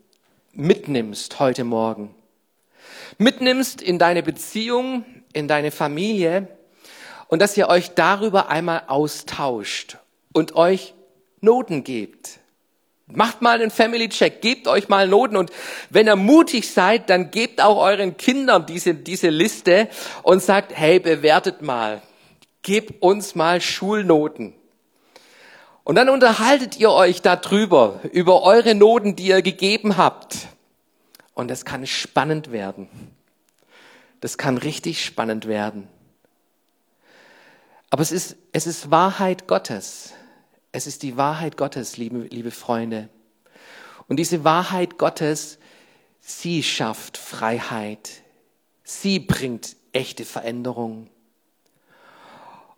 mitnimmst 0.53 1.39
heute 1.39 1.63
Morgen. 1.63 2.15
Mitnimmst 3.17 3.81
in 3.81 3.99
deine 3.99 4.23
Beziehung, 4.23 5.03
in 5.33 5.47
deine 5.47 5.71
Familie 5.71 6.47
und 7.27 7.41
dass 7.41 7.57
ihr 7.57 7.67
euch 7.67 7.91
darüber 7.91 8.49
einmal 8.49 8.83
austauscht 8.87 9.97
und 10.33 10.55
euch 10.55 10.93
Noten 11.41 11.83
gebt. 11.83 12.39
Macht 13.12 13.41
mal 13.41 13.60
einen 13.60 13.72
Family 13.72 14.07
Check, 14.07 14.41
gebt 14.41 14.68
euch 14.68 14.88
mal 14.88 15.07
Noten 15.07 15.36
und 15.36 15.51
wenn 15.89 16.07
ihr 16.07 16.16
mutig 16.16 16.72
seid, 16.72 17.10
dann 17.10 17.32
gebt 17.32 17.62
auch 17.62 17.78
euren 17.78 18.18
Kindern 18.18 18.68
diese, 18.68 18.93
diese 18.93 19.30
Liste 19.30 19.89
und 20.22 20.43
sagt, 20.43 20.78
hey, 20.78 20.99
bewertet 20.99 21.64
mal, 21.64 22.03
gebt 22.62 23.01
uns 23.01 23.34
mal 23.34 23.62
Schulnoten. 23.62 24.53
Und 25.84 25.95
dann 25.95 26.10
unterhaltet 26.10 26.78
ihr 26.78 26.91
euch 26.91 27.24
darüber, 27.24 27.99
über 28.12 28.43
eure 28.43 28.76
Noten, 28.76 29.16
die 29.16 29.30
ihr 29.30 29.41
gegeben 29.41 29.97
habt. 29.97 30.47
Und 31.34 31.49
das 31.49 31.66
kann 31.66 31.88
spannend 31.88 32.51
werden. 32.51 32.89
Das 34.22 34.38
kann 34.38 34.60
richtig 34.60 35.03
spannend 35.03 35.47
werden. 35.47 35.88
Aber 37.89 38.03
es 38.03 38.12
ist, 38.12 38.36
es 38.51 38.68
ist 38.68 38.91
Wahrheit 38.91 39.47
Gottes. 39.47 40.14
Es 40.72 40.86
ist 40.86 41.01
die 41.01 41.17
Wahrheit 41.17 41.57
Gottes, 41.57 41.97
liebe, 41.97 42.20
liebe 42.30 42.51
Freunde. 42.51 43.09
Und 44.07 44.17
diese 44.17 44.43
Wahrheit 44.43 44.97
Gottes, 44.97 45.57
sie 46.20 46.61
schafft 46.61 47.17
Freiheit. 47.17 48.22
Sie 48.84 49.20
bringt 49.20 49.76
echte 49.93 50.26
Veränderung. 50.26 51.09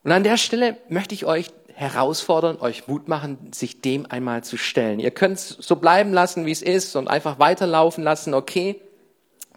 Und 0.04 0.12
an 0.12 0.24
der 0.24 0.38
Stelle 0.38 0.78
möchte 0.88 1.14
ich 1.14 1.26
euch 1.26 1.52
herausfordern, 1.74 2.60
euch 2.60 2.88
Mut 2.88 3.08
machen, 3.08 3.52
sich 3.54 3.82
dem 3.82 4.06
einmal 4.10 4.44
zu 4.44 4.58
stellen. 4.58 5.00
Ihr 5.00 5.12
könnt 5.12 5.38
es 5.38 5.50
so 5.50 5.76
bleiben 5.76 6.14
lassen, 6.14 6.46
wie 6.46 6.52
es 6.52 6.62
ist 6.62 6.96
und 6.96 7.08
einfach 7.10 7.40
weiterlaufen 7.40 8.04
lassen, 8.04 8.34
okay? 8.34 8.80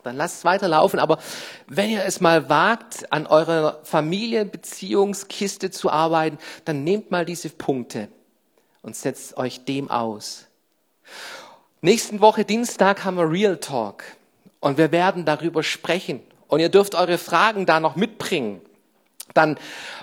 dann 0.02 0.16
lasst 0.16 0.38
es 0.38 0.44
weiterlaufen. 0.44 0.98
Aber 0.98 1.18
wenn 1.66 1.88
ihr 1.88 2.04
es 2.04 2.20
mal 2.20 2.50
wagt, 2.50 3.10
an 3.10 3.26
eurer 3.26 3.80
Familienbeziehungskiste 3.84 5.70
zu 5.70 5.88
arbeiten, 5.88 6.36
dann 6.66 6.84
nehmt 6.84 7.10
mal 7.10 7.24
diese 7.24 7.48
Punkte 7.48 8.08
und 8.84 8.94
setzt 8.94 9.36
euch 9.38 9.64
dem 9.64 9.90
aus. 9.90 10.46
Nächsten 11.80 12.20
Woche 12.20 12.44
Dienstag 12.44 13.04
haben 13.04 13.16
wir 13.16 13.30
Real 13.30 13.56
Talk 13.56 14.04
und 14.60 14.78
wir 14.78 14.92
werden 14.92 15.24
darüber 15.24 15.62
sprechen. 15.62 16.20
Und 16.48 16.60
ihr 16.60 16.68
dürft 16.68 16.94
eure 16.94 17.18
Fragen 17.18 17.66
da 17.66 17.80
noch 17.80 17.96
mitbringen. 17.96 18.60
Dann, 19.32 19.58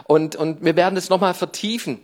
und, 0.06 0.36
und 0.36 0.66
wir 0.66 0.76
werden 0.76 0.98
es 0.98 1.10
nochmal 1.10 1.36
vertiefen. 1.36 2.00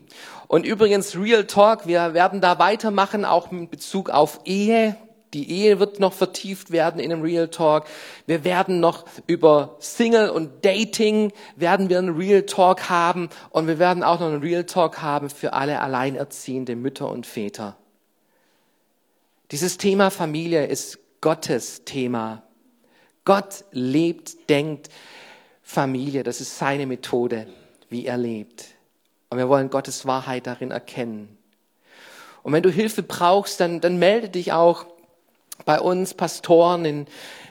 Und 0.48 0.66
übrigens, 0.66 1.16
Real 1.16 1.46
Talk, 1.46 1.88
wir 1.88 2.14
werden 2.14 2.42
da 2.42 2.60
weitermachen, 2.60 3.26
auch 3.26 3.52
mit 3.52 3.72
Bezug 3.72 4.12
auf 4.12 4.42
Ehe. 4.46 4.96
Die 5.34 5.52
Ehe 5.52 5.80
wird 5.80 6.00
noch 6.00 6.14
vertieft 6.14 6.72
werden 6.72 7.00
in 7.00 7.12
einem 7.12 7.22
Real 7.22 7.50
Talk. 7.50 7.86
Wir 8.28 8.44
werden 8.44 8.80
noch 8.80 9.06
über 9.28 9.76
Single 9.80 10.30
und 10.30 10.64
Dating 10.64 11.34
werden 11.56 11.90
wir 11.90 11.98
einen 11.98 12.16
Real 12.16 12.44
Talk 12.44 12.90
haben. 12.90 13.30
Und 13.50 13.68
wir 13.68 13.78
werden 13.78 14.04
auch 14.04 14.20
noch 14.20 14.28
einen 14.28 14.42
Real 14.42 14.64
Talk 14.64 15.02
haben 15.02 15.30
für 15.30 15.54
alle 15.54 15.82
alleinerziehende 15.82 16.76
Mütter 16.76 17.10
und 17.10 17.26
Väter. 17.26 17.76
Dieses 19.52 19.78
Thema 19.78 20.12
Familie 20.12 20.66
ist 20.66 21.00
Gottes 21.20 21.84
Thema. 21.84 22.44
Gott 23.26 23.66
lebt, 23.72 24.50
denkt 24.50 24.90
Familie. 25.62 26.24
Das 26.24 26.40
ist 26.40 26.58
seine 26.58 26.86
Methode, 26.86 27.48
wie 27.90 28.06
er 28.06 28.18
lebt. 28.18 28.66
Und 29.30 29.38
wir 29.38 29.50
wollen 29.50 29.70
Gottes 29.70 30.06
Wahrheit 30.06 30.48
darin 30.48 30.72
erkennen. 30.72 31.38
Und 32.44 32.54
wenn 32.54 32.64
du 32.64 32.70
Hilfe 32.70 33.04
brauchst, 33.04 33.60
dann, 33.60 33.82
dann 33.82 33.98
melde 34.00 34.30
dich 34.30 34.54
auch 34.54 34.86
bei 35.66 35.80
uns 35.80 36.14
Pastoren 36.14 36.86
im 36.86 37.06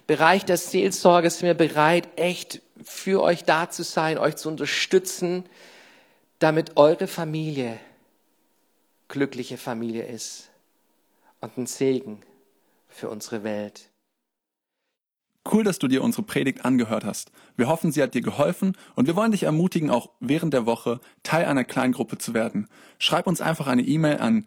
Bereich 0.07 0.44
der 0.44 0.57
Seelsorge 0.57 1.30
sind 1.30 1.46
wir 1.46 1.54
bereit, 1.54 2.09
echt 2.16 2.62
für 2.82 3.22
euch 3.22 3.44
da 3.44 3.70
zu 3.70 3.82
sein, 3.82 4.18
euch 4.18 4.36
zu 4.36 4.48
unterstützen, 4.48 5.44
damit 6.38 6.76
eure 6.76 7.07
Familie 7.07 7.78
glückliche 9.09 9.57
Familie 9.57 10.04
ist 10.04 10.50
und 11.40 11.57
ein 11.59 11.66
Segen 11.66 12.22
für 12.88 13.09
unsere 13.09 13.44
Welt. 13.44 13.90
Cool, 15.50 15.62
dass 15.62 15.78
du 15.78 15.86
dir 15.86 16.02
unsere 16.02 16.24
Predigt 16.24 16.64
angehört 16.64 17.04
hast. 17.04 17.30
Wir 17.57 17.68
hoffen, 17.68 17.92
sie 17.92 18.02
hat 18.02 18.14
dir 18.14 18.20
geholfen 18.20 18.76
und 18.96 19.07
wir 19.07 19.14
wollen 19.14 19.30
dich 19.30 19.44
ermutigen, 19.44 19.90
auch 19.90 20.11
während 20.18 20.52
der 20.52 20.66
Woche 20.66 21.00
Teil 21.22 21.44
einer 21.44 21.62
Kleingruppe 21.62 22.18
zu 22.18 22.34
werden. 22.34 22.68
Schreib 22.98 23.28
uns 23.28 23.40
einfach 23.40 23.68
eine 23.68 23.82
E-Mail 23.82 24.18
an 24.18 24.46